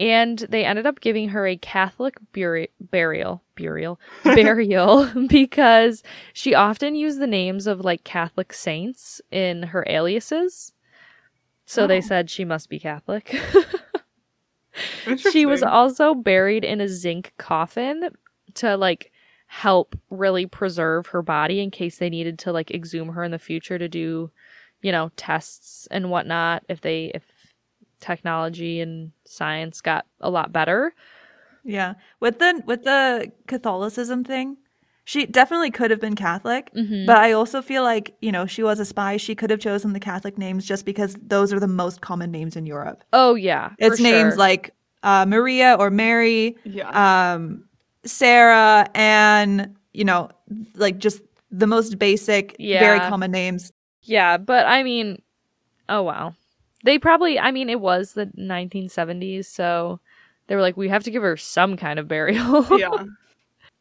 And 0.00 0.38
they 0.48 0.64
ended 0.64 0.86
up 0.86 1.00
giving 1.00 1.30
her 1.30 1.46
a 1.46 1.56
Catholic 1.56 2.16
buri- 2.32 2.70
burial, 2.80 3.42
burial, 3.56 3.98
burial 4.24 5.10
because 5.28 6.02
she 6.32 6.54
often 6.54 6.94
used 6.94 7.20
the 7.20 7.26
names 7.26 7.66
of 7.66 7.80
like 7.80 8.04
Catholic 8.04 8.52
saints 8.52 9.20
in 9.30 9.62
her 9.64 9.84
aliases. 9.88 10.72
So 11.64 11.86
they 11.86 11.98
Oh. 11.98 12.02
said 12.02 12.30
she 12.30 12.44
must 12.44 12.68
be 12.70 12.78
Catholic. 12.78 13.34
she 15.32 15.44
was 15.46 15.62
also 15.62 16.14
buried 16.14 16.64
in 16.64 16.80
a 16.80 16.88
zinc 16.88 17.32
coffin 17.38 18.10
to 18.54 18.76
like 18.76 19.12
help 19.46 19.96
really 20.10 20.46
preserve 20.46 21.06
her 21.08 21.22
body 21.22 21.60
in 21.60 21.70
case 21.70 21.98
they 21.98 22.10
needed 22.10 22.38
to 22.38 22.52
like 22.52 22.70
exhume 22.70 23.08
her 23.08 23.24
in 23.24 23.30
the 23.30 23.38
future 23.38 23.78
to 23.78 23.88
do, 23.88 24.30
you 24.82 24.92
know, 24.92 25.10
tests 25.16 25.88
and 25.90 26.10
whatnot 26.10 26.64
if 26.68 26.80
they 26.80 27.10
if 27.14 27.22
technology 28.00 28.80
and 28.80 29.12
science 29.24 29.80
got 29.80 30.06
a 30.20 30.30
lot 30.30 30.52
better. 30.52 30.92
Yeah. 31.64 31.94
With 32.20 32.38
the 32.38 32.62
with 32.66 32.84
the 32.84 33.30
Catholicism 33.46 34.24
thing, 34.24 34.56
she 35.04 35.26
definitely 35.26 35.70
could 35.70 35.90
have 35.90 36.00
been 36.00 36.14
Catholic, 36.16 36.70
Mhm. 36.74 37.06
but 37.06 37.16
I 37.18 37.32
also 37.32 37.62
feel 37.62 37.82
like, 37.82 38.14
you 38.20 38.30
know, 38.32 38.46
she 38.46 38.62
was 38.62 38.78
a 38.78 38.84
spy. 38.84 39.16
She 39.16 39.34
could 39.34 39.50
have 39.50 39.60
chosen 39.60 39.92
the 39.92 40.00
Catholic 40.00 40.38
names 40.38 40.64
just 40.66 40.84
because 40.84 41.16
those 41.22 41.52
are 41.52 41.60
the 41.60 41.66
most 41.66 42.00
common 42.00 42.30
names 42.30 42.56
in 42.56 42.66
Europe. 42.66 43.04
oh 43.12 43.34
yeah, 43.34 43.70
It's 43.78 44.00
names 44.00 44.32
sure. 44.34 44.38
like 44.38 44.70
uh, 45.02 45.24
Maria 45.26 45.76
or 45.78 45.90
Mary, 45.90 46.56
yeah. 46.64 47.32
um, 47.34 47.64
Sarah, 48.04 48.88
Anne, 48.94 49.76
you 49.92 50.04
know, 50.04 50.28
like 50.74 50.98
just 50.98 51.20
the 51.50 51.66
most 51.66 51.98
basic, 51.98 52.56
very 52.58 52.98
common 53.00 53.30
names. 53.30 53.72
Yeah, 54.02 54.36
but 54.38 54.66
I 54.66 54.82
mean, 54.82 55.22
oh 55.88 56.02
wow. 56.02 56.34
They 56.84 56.98
probably, 56.98 57.38
I 57.38 57.50
mean, 57.50 57.68
it 57.68 57.80
was 57.80 58.12
the 58.12 58.26
1970s, 58.26 59.46
so 59.46 60.00
they 60.46 60.54
were 60.54 60.62
like, 60.62 60.76
we 60.76 60.88
have 60.88 61.04
to 61.04 61.10
give 61.10 61.22
her 61.22 61.36
some 61.36 61.76
kind 61.76 61.98
of 61.98 62.08
burial. 62.08 62.66
yeah. 62.78 63.04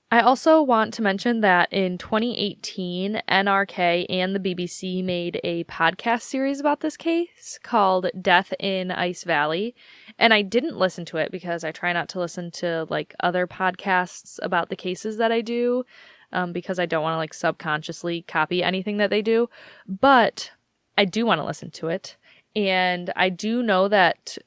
I 0.10 0.22
also 0.22 0.62
want 0.62 0.94
to 0.94 1.02
mention 1.02 1.42
that 1.42 1.72
in 1.74 1.98
2018, 1.98 3.22
NRK 3.28 4.06
and 4.10 4.34
the 4.34 4.40
BBC 4.40 5.04
made 5.04 5.42
a 5.44 5.66
podcast 5.66 6.22
series 6.22 6.62
about 6.62 6.80
this 6.80 6.96
case 6.96 7.60
called 7.62 8.10
Death 8.22 8.54
in 8.58 8.90
Ice 8.90 9.26
Valley. 9.26 9.76
And 10.18 10.34
I 10.34 10.44
didn't 10.44 10.78
listen 10.78 11.04
to 11.06 11.18
it 11.18 11.30
because 11.30 11.66
I 11.66 11.74
try 11.74 11.92
not 11.92 12.08
to 12.10 12.20
listen 12.20 12.52
to 12.52 12.88
like 12.90 13.16
other 13.20 13.48
podcasts 13.48 14.40
about 14.42 14.70
the 14.70 14.78
cases 14.78 15.18
that 15.18 15.34
I 15.34 15.42
do 15.42 15.84
um, 16.32 16.54
because 16.54 16.80
I 16.80 16.86
don't 16.86 17.04
want 17.04 17.14
to 17.14 17.18
like 17.18 17.34
subconsciously 17.34 18.22
copy 18.30 18.64
anything 18.64 18.98
that 18.98 19.10
they 19.10 19.22
do. 19.22 19.50
But 19.88 20.52
I 20.98 21.04
do 21.04 21.26
want 21.26 21.42
to 21.42 21.46
listen 21.46 21.70
to 21.72 21.90
it. 21.90 22.16
And 22.56 23.12
I 23.16 23.30
do 23.30 23.62
know 23.62 23.88
that 23.88 24.38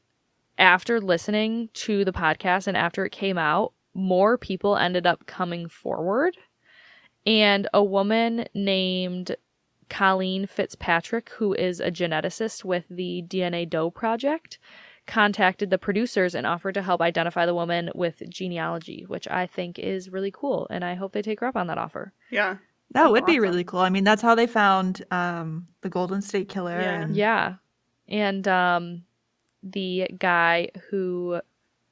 after 0.59 1.01
listening 1.01 1.69
to 1.75 2.05
the 2.05 2.13
podcast 2.13 2.67
and 2.67 2.77
after 2.77 3.05
it 3.05 3.13
came 3.13 3.39
out, 3.39 3.73
more 3.95 4.37
people 4.39 4.77
ended 4.77 5.07
up 5.07 5.27
coming 5.27 5.69
forward. 5.69 6.37
And 7.27 7.69
a 7.75 7.83
woman 7.85 8.47
named 8.55 9.37
Colleen 9.89 10.47
Fitzpatrick, 10.47 11.31
who 11.31 11.53
is 11.55 11.81
a 11.81 11.91
geneticist 11.91 12.65
with 12.65 12.87
the 12.89 13.23
DNA 13.27 13.69
Doe 13.69 13.91
Project, 13.91 14.59
contacted 15.07 15.71
the 15.71 15.79
producers 15.79 16.35
and 16.35 16.47
offered 16.47 16.75
to 16.75 16.83
help 16.83 17.01
identify 17.01 17.45
the 17.45 17.55
woman 17.55 17.91
with 17.95 18.23
genealogy, 18.29 19.05
which 19.09 19.27
I 19.29 19.47
think 19.47 19.79
is 19.79 20.09
really 20.09 20.31
cool. 20.31 20.67
And 20.71 20.85
I 20.85 20.95
hope 20.95 21.13
they 21.13 21.23
take 21.23 21.41
her 21.41 21.47
up 21.47 21.57
on 21.57 21.67
that 21.67 21.79
offer. 21.79 22.13
Yeah. 22.31 22.55
That 22.93 23.03
That's 23.03 23.11
would 23.11 23.27
be 23.27 23.41
really 23.41 23.65
cool. 23.65 23.81
I 23.81 23.89
mean, 23.91 24.05
that's 24.05 24.23
how 24.23 24.35
they 24.35 24.47
found 24.47 25.05
um, 25.11 25.69
the 25.83 25.89
Golden 25.89 26.23
State 26.23 26.49
Killer. 26.49 26.81
Yeah. 26.81 27.03
and- 27.03 27.17
Yeah. 27.17 27.55
And 28.11 28.47
um, 28.49 29.05
the 29.63 30.09
guy 30.19 30.71
who 30.91 31.41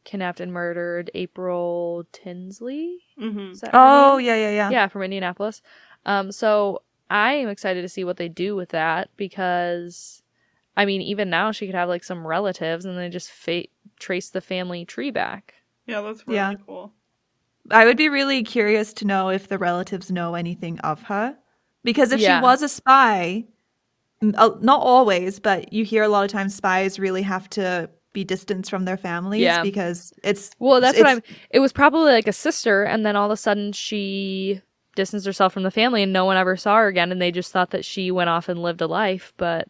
kidnapped 0.04 0.40
and 0.40 0.52
murdered 0.52 1.10
April 1.14 2.04
Tinsley. 2.12 2.98
hmm 3.18 3.50
Is 3.52 3.60
that 3.60 3.70
Oh, 3.74 4.16
name? 4.16 4.26
yeah, 4.26 4.34
yeah, 4.36 4.50
yeah. 4.50 4.70
yeah, 4.70 4.88
from 4.88 5.02
Indianapolis. 5.02 5.62
Um, 6.06 6.32
so 6.32 6.82
I 7.10 7.34
am 7.34 7.48
excited 7.48 7.82
to 7.82 7.88
see 7.88 8.04
what 8.04 8.16
they 8.16 8.28
do 8.28 8.56
with 8.56 8.70
that 8.70 9.10
because, 9.16 10.22
I 10.76 10.84
mean, 10.84 11.02
even 11.02 11.30
now 11.30 11.52
she 11.52 11.66
could 11.66 11.74
have 11.74 11.88
like 11.88 12.04
some 12.04 12.26
relatives 12.26 12.84
and 12.84 12.98
they 12.98 13.08
just 13.08 13.30
fa- 13.30 13.66
trace 13.98 14.30
the 14.30 14.40
family 14.40 14.84
tree 14.84 15.10
back. 15.10 15.54
Yeah, 15.86 16.00
that's 16.00 16.26
really 16.26 16.36
Yeah. 16.36 16.54
cool. 16.66 16.92
I 17.70 17.84
would 17.84 17.96
be 17.98 18.08
really 18.08 18.42
curious 18.44 18.92
to 18.94 19.06
know 19.06 19.28
if 19.28 19.48
the 19.48 19.58
relatives 19.58 20.10
know 20.10 20.34
anything 20.34 20.78
of 20.80 21.02
her. 21.02 21.36
Because 21.84 22.12
if 22.12 22.20
Yeah. 22.20 22.38
she 22.38 22.42
was 22.42 22.62
a 22.62 22.68
spy, 22.68 23.44
m- 23.44 23.48
Uh, 24.22 24.50
not 24.60 24.80
always, 24.82 25.38
but 25.38 25.72
you 25.72 25.84
hear 25.84 26.02
a 26.02 26.08
lot 26.08 26.24
of 26.24 26.30
times 26.30 26.54
spies 26.54 26.98
really 26.98 27.22
have 27.22 27.48
to 27.50 27.88
be 28.12 28.24
distanced 28.24 28.68
from 28.70 28.84
their 28.84 28.96
families 28.96 29.42
Yeah. 29.42 29.62
because 29.62 30.12
it's 30.24 30.50
Well, 30.58 30.80
that's 30.80 30.98
what 30.98 31.06
I'm. 31.06 31.22
It 31.50 31.60
was 31.60 31.72
probably 31.72 32.12
like 32.12 32.26
a 32.26 32.32
sister, 32.32 32.82
and 32.82 33.06
then 33.06 33.14
all 33.16 33.26
of 33.26 33.30
a 33.30 33.36
sudden 33.36 33.72
she 33.72 34.60
distanced 34.96 35.26
herself 35.26 35.52
from 35.52 35.62
the 35.62 35.70
family, 35.70 36.02
and 36.02 36.12
no 36.12 36.24
one 36.24 36.36
ever 36.36 36.56
saw 36.56 36.76
her 36.78 36.88
again, 36.88 37.12
and 37.12 37.22
they 37.22 37.30
just 37.30 37.52
thought 37.52 37.70
that 37.70 37.84
she 37.84 38.10
went 38.10 38.28
off 38.28 38.48
and 38.48 38.60
lived 38.60 38.80
a 38.80 38.86
life, 38.88 39.32
but 39.36 39.68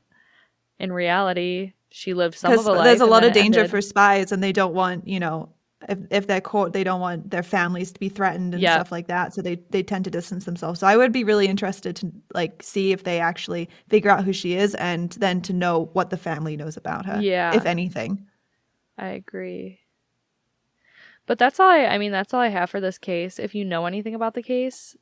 in 0.78 0.92
reality, 0.92 1.74
she 1.90 2.14
lived 2.14 2.36
some 2.36 2.52
of 2.52 2.64
a 2.66 2.72
life. 2.72 2.84
there's 2.84 3.00
a 3.00 3.06
lot 3.06 3.24
of 3.24 3.32
danger 3.32 3.60
ended. 3.60 3.70
for 3.70 3.80
spies 3.82 4.32
and 4.32 4.42
they 4.42 4.52
don't 4.52 4.74
want 4.74 5.06
you 5.08 5.18
know 5.20 5.48
if, 5.88 5.98
if 6.10 6.26
they're 6.26 6.40
caught 6.40 6.72
they 6.72 6.82
don't 6.82 7.00
want 7.00 7.30
their 7.30 7.42
families 7.42 7.92
to 7.92 8.00
be 8.00 8.08
threatened 8.08 8.52
and 8.54 8.62
stuff 8.74 8.90
like 8.90 9.06
that 9.06 9.32
so 9.32 9.40
they 9.42 9.56
they 9.70 9.82
tend 9.82 10.04
to 10.04 10.10
distance 10.10 10.44
themselves 10.44 10.80
so 10.80 10.86
i 10.86 10.96
would 10.96 11.12
be 11.12 11.22
really 11.22 11.46
interested 11.46 11.94
to 11.94 12.10
like 12.34 12.60
see 12.62 12.90
if 12.90 13.04
they 13.04 13.20
actually 13.20 13.68
figure 13.88 14.10
out 14.10 14.24
who 14.24 14.32
she 14.32 14.54
is 14.54 14.74
and 14.74 15.12
then 15.12 15.40
to 15.40 15.52
know 15.52 15.88
what 15.92 16.10
the 16.10 16.16
family 16.16 16.56
knows 16.56 16.76
about 16.76 17.06
her 17.06 17.20
Yeah. 17.20 17.54
if 17.54 17.64
anything 17.66 18.26
I 19.00 19.10
agree. 19.10 19.78
But 21.26 21.38
that's 21.38 21.60
all 21.60 21.70
I 21.70 21.84
I 21.86 21.98
mean 21.98 22.10
that's 22.10 22.34
all 22.34 22.40
I 22.40 22.48
have 22.48 22.68
for 22.68 22.80
this 22.80 22.98
case. 22.98 23.38
If 23.38 23.54
you 23.54 23.64
know 23.64 23.86
anything 23.86 24.14
about 24.16 24.34
the 24.34 24.42
case, 24.42 24.96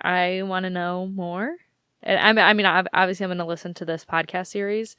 I 0.00 0.42
want 0.44 0.64
to 0.64 0.70
know 0.70 1.08
more. 1.08 1.56
And 2.04 2.20
I 2.20 2.32
mean 2.32 2.44
I 2.44 2.52
mean 2.52 2.66
obviously 2.94 3.24
I'm 3.24 3.30
going 3.30 3.38
to 3.38 3.44
listen 3.44 3.74
to 3.74 3.84
this 3.84 4.04
podcast 4.04 4.46
series 4.48 4.94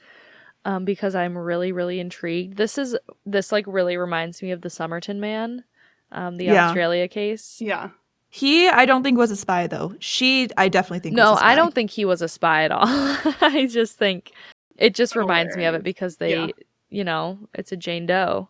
um 0.65 0.85
because 0.85 1.15
I'm 1.15 1.37
really 1.37 1.71
really 1.71 1.99
intrigued. 1.99 2.57
This 2.57 2.77
is 2.77 2.97
this 3.25 3.51
like 3.51 3.65
really 3.67 3.97
reminds 3.97 4.41
me 4.41 4.51
of 4.51 4.61
the 4.61 4.69
Somerton 4.69 5.19
man, 5.19 5.63
um 6.11 6.37
the 6.37 6.45
Yeah. 6.45 6.67
Australia 6.67 7.07
case. 7.07 7.59
Yeah. 7.61 7.89
he 8.31 8.69
i 8.69 8.85
don't 8.85 9.01
think 9.01 9.17
was 9.17 9.31
a 9.31 9.35
spy 9.35 9.65
though 9.65 9.95
she 9.99 10.49
i 10.55 10.67
definitely 10.69 10.99
think 10.99 11.15
No, 11.15 11.31
was 11.31 11.41
a 11.41 11.45
I 11.45 11.55
don't 11.55 11.73
think 11.73 11.89
he 11.89 12.05
was 12.05 12.21
a 12.21 12.27
spy 12.27 12.63
at 12.63 12.71
all. 12.71 12.85
I 13.41 13.67
just 13.69 13.97
think 13.97 14.31
it 14.77 14.93
just 14.93 15.15
reminds 15.15 15.57
me 15.57 15.65
of 15.65 15.73
it 15.75 15.83
because 15.83 16.17
they, 16.17 16.35
Yeah. 16.37 16.47
you 16.91 17.03
know, 17.03 17.39
it's 17.55 17.71
a 17.71 17.77
Jane 17.77 18.05
Doe. 18.05 18.49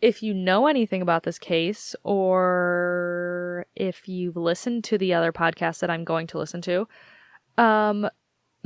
If 0.00 0.22
you 0.22 0.32
know 0.34 0.66
anything 0.66 1.02
about 1.02 1.22
this 1.22 1.38
case, 1.38 1.94
or 2.04 3.66
if 3.76 4.08
you've 4.08 4.36
listened 4.36 4.84
to 4.84 4.98
the 4.98 5.14
other 5.14 5.32
podcast 5.32 5.78
that 5.80 5.90
I'm 5.90 6.04
going 6.04 6.26
to 6.28 6.38
listen 6.38 6.60
to, 6.62 6.88
um, 7.58 8.08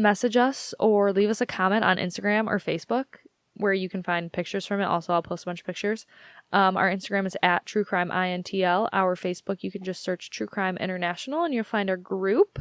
message 0.00 0.36
us 0.36 0.74
or 0.78 1.12
leave 1.12 1.30
us 1.30 1.40
a 1.40 1.46
comment 1.46 1.84
on 1.84 1.96
Instagram 1.96 2.46
or 2.46 2.58
Facebook 2.58 3.06
where 3.54 3.72
you 3.72 3.88
can 3.88 4.02
find 4.02 4.32
pictures 4.32 4.66
from 4.66 4.80
it. 4.80 4.84
Also, 4.84 5.12
I'll 5.12 5.22
post 5.22 5.44
a 5.44 5.46
bunch 5.46 5.60
of 5.60 5.66
pictures. 5.66 6.06
Um, 6.52 6.76
our 6.76 6.90
Instagram 6.90 7.26
is 7.26 7.36
at 7.42 7.66
True 7.66 7.84
Crime 7.84 8.10
INTL. 8.10 8.88
Our 8.92 9.16
Facebook, 9.16 9.62
you 9.62 9.70
can 9.70 9.84
just 9.84 10.02
search 10.02 10.30
True 10.30 10.46
Crime 10.46 10.76
International 10.78 11.44
and 11.44 11.54
you'll 11.54 11.64
find 11.64 11.90
our 11.90 11.96
group. 11.96 12.58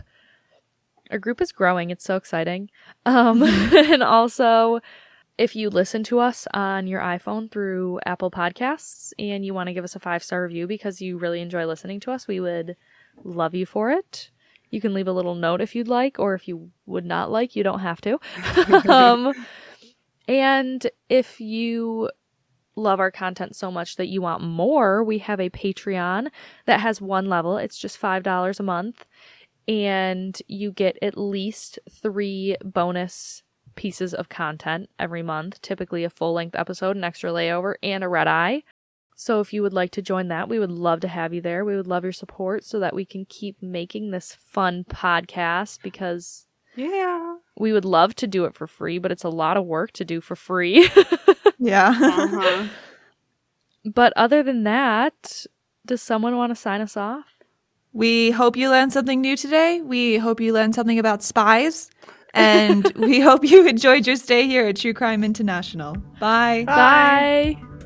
Our 1.12 1.20
group 1.20 1.42
is 1.42 1.52
growing. 1.52 1.90
It's 1.90 2.04
so 2.04 2.16
exciting. 2.16 2.70
Um, 3.06 3.44
and 3.74 4.04
also, 4.04 4.80
if 5.38 5.56
you 5.56 5.70
listen 5.70 6.04
to 6.04 6.20
us 6.20 6.48
on 6.54 6.86
your 6.86 7.02
iPhone 7.02 7.50
through 7.50 8.00
Apple 8.06 8.30
Podcasts 8.30 9.14
and 9.18 9.46
you 9.46 9.54
want 9.54 9.68
to 9.68 9.74
give 9.74 9.86
us 9.86 9.96
a 9.96 10.00
five 10.00 10.24
star 10.24 10.44
review 10.44 10.68
because 10.68 11.02
you 11.02 11.18
really 11.18 11.42
enjoy 11.42 11.66
listening 11.66 12.00
to 12.02 12.12
us, 12.12 12.28
we 12.28 12.40
would 12.40 12.76
love 13.24 13.56
you 13.56 13.66
for 13.66 13.92
it. 13.92 14.32
You 14.70 14.82
can 14.82 14.94
leave 14.94 15.08
a 15.08 15.14
little 15.14 15.36
note 15.36 15.62
if 15.62 15.76
you'd 15.76 15.88
like, 15.88 16.20
or 16.20 16.34
if 16.34 16.48
you 16.48 16.72
would 16.86 17.06
not 17.06 17.32
like, 17.32 17.56
you 17.56 17.64
don't 17.64 17.80
have 17.80 18.02
to. 18.02 18.20
um, 18.90 19.34
and 20.28 20.86
if 21.10 21.42
you 21.42 22.10
love 22.76 23.00
our 23.00 23.12
content 23.12 23.56
so 23.56 23.72
much 23.72 23.96
that 23.98 24.08
you 24.08 24.22
want 24.22 24.44
more, 24.44 25.04
we 25.04 25.18
have 25.20 25.40
a 25.40 25.50
Patreon 25.50 26.30
that 26.66 26.80
has 26.80 27.02
one 27.02 27.28
level. 27.28 27.58
It's 27.58 27.78
just 27.78 28.02
$5 28.02 28.60
a 28.60 28.64
month. 28.64 29.06
And 29.68 30.40
you 30.48 30.72
get 30.72 30.98
at 31.02 31.18
least 31.18 31.78
three 31.90 32.56
bonus 32.64 33.44
pieces 33.76 34.14
of 34.14 34.30
content 34.30 34.90
every 34.98 35.22
month, 35.22 35.62
typically 35.62 36.04
a 36.04 36.10
full 36.10 36.34
length 36.34 36.56
episode, 36.56 36.96
an 36.96 37.04
extra 37.04 37.32
layover, 37.32 37.76
and 37.84 38.04
a 38.04 38.08
red 38.10 38.28
eye. 38.28 38.64
So 39.22 39.42
if 39.42 39.52
you 39.52 39.62
would 39.64 39.74
like 39.74 39.92
to 39.92 40.02
join 40.02 40.30
that, 40.30 40.48
we 40.48 40.60
would 40.60 40.72
love 40.72 41.02
to 41.02 41.10
have 41.10 41.34
you 41.34 41.42
there. 41.42 41.66
We 41.66 41.76
would 41.76 41.88
love 41.88 42.04
your 42.06 42.14
support 42.14 42.64
so 42.64 42.80
that 42.80 42.96
we 42.96 43.04
can 43.04 43.26
keep 43.26 43.62
making 43.62 44.12
this 44.12 44.34
fun 44.34 44.86
podcast 44.90 45.80
because 45.84 46.46
Yeah. 46.78 47.36
we 47.58 47.74
would 47.74 47.84
love 47.84 48.16
to 48.16 48.28
do 48.28 48.46
it 48.46 48.56
for 48.56 48.66
free, 48.66 48.98
but 48.98 49.12
it's 49.12 49.26
a 49.26 49.30
lot 49.30 49.58
of 49.58 49.66
work 49.66 49.92
to 50.00 50.06
do 50.06 50.22
for 50.22 50.38
free. 50.38 50.88
yeah 51.60 51.90
Uh-huh. 52.02 52.68
but 53.94 54.14
other 54.16 54.42
than 54.42 54.64
that, 54.64 55.46
does 55.86 56.02
someone 56.02 56.38
want 56.38 56.52
to 56.52 56.56
sign 56.56 56.80
us 56.80 56.96
off? 56.96 57.26
We 57.92 58.32
hope 58.32 58.56
you 58.56 58.70
learned 58.70 58.94
something 58.94 59.20
new 59.20 59.36
today. 59.36 59.82
We 59.82 60.18
hope 60.18 60.40
you 60.40 60.54
learned 60.54 60.76
something 60.76 60.98
about 60.98 61.24
spies. 61.24 61.90
And 62.34 62.90
we 62.96 63.20
hope 63.20 63.44
you 63.44 63.68
enjoyed 63.68 64.08
your 64.08 64.16
stay 64.16 64.48
here 64.48 64.66
at 64.68 64.78
True 64.78 64.94
Crime 64.94 65.26
International. 65.26 65.96
Bye. 66.22 66.64
Bye. 66.68 67.58
Bye. 67.58 67.79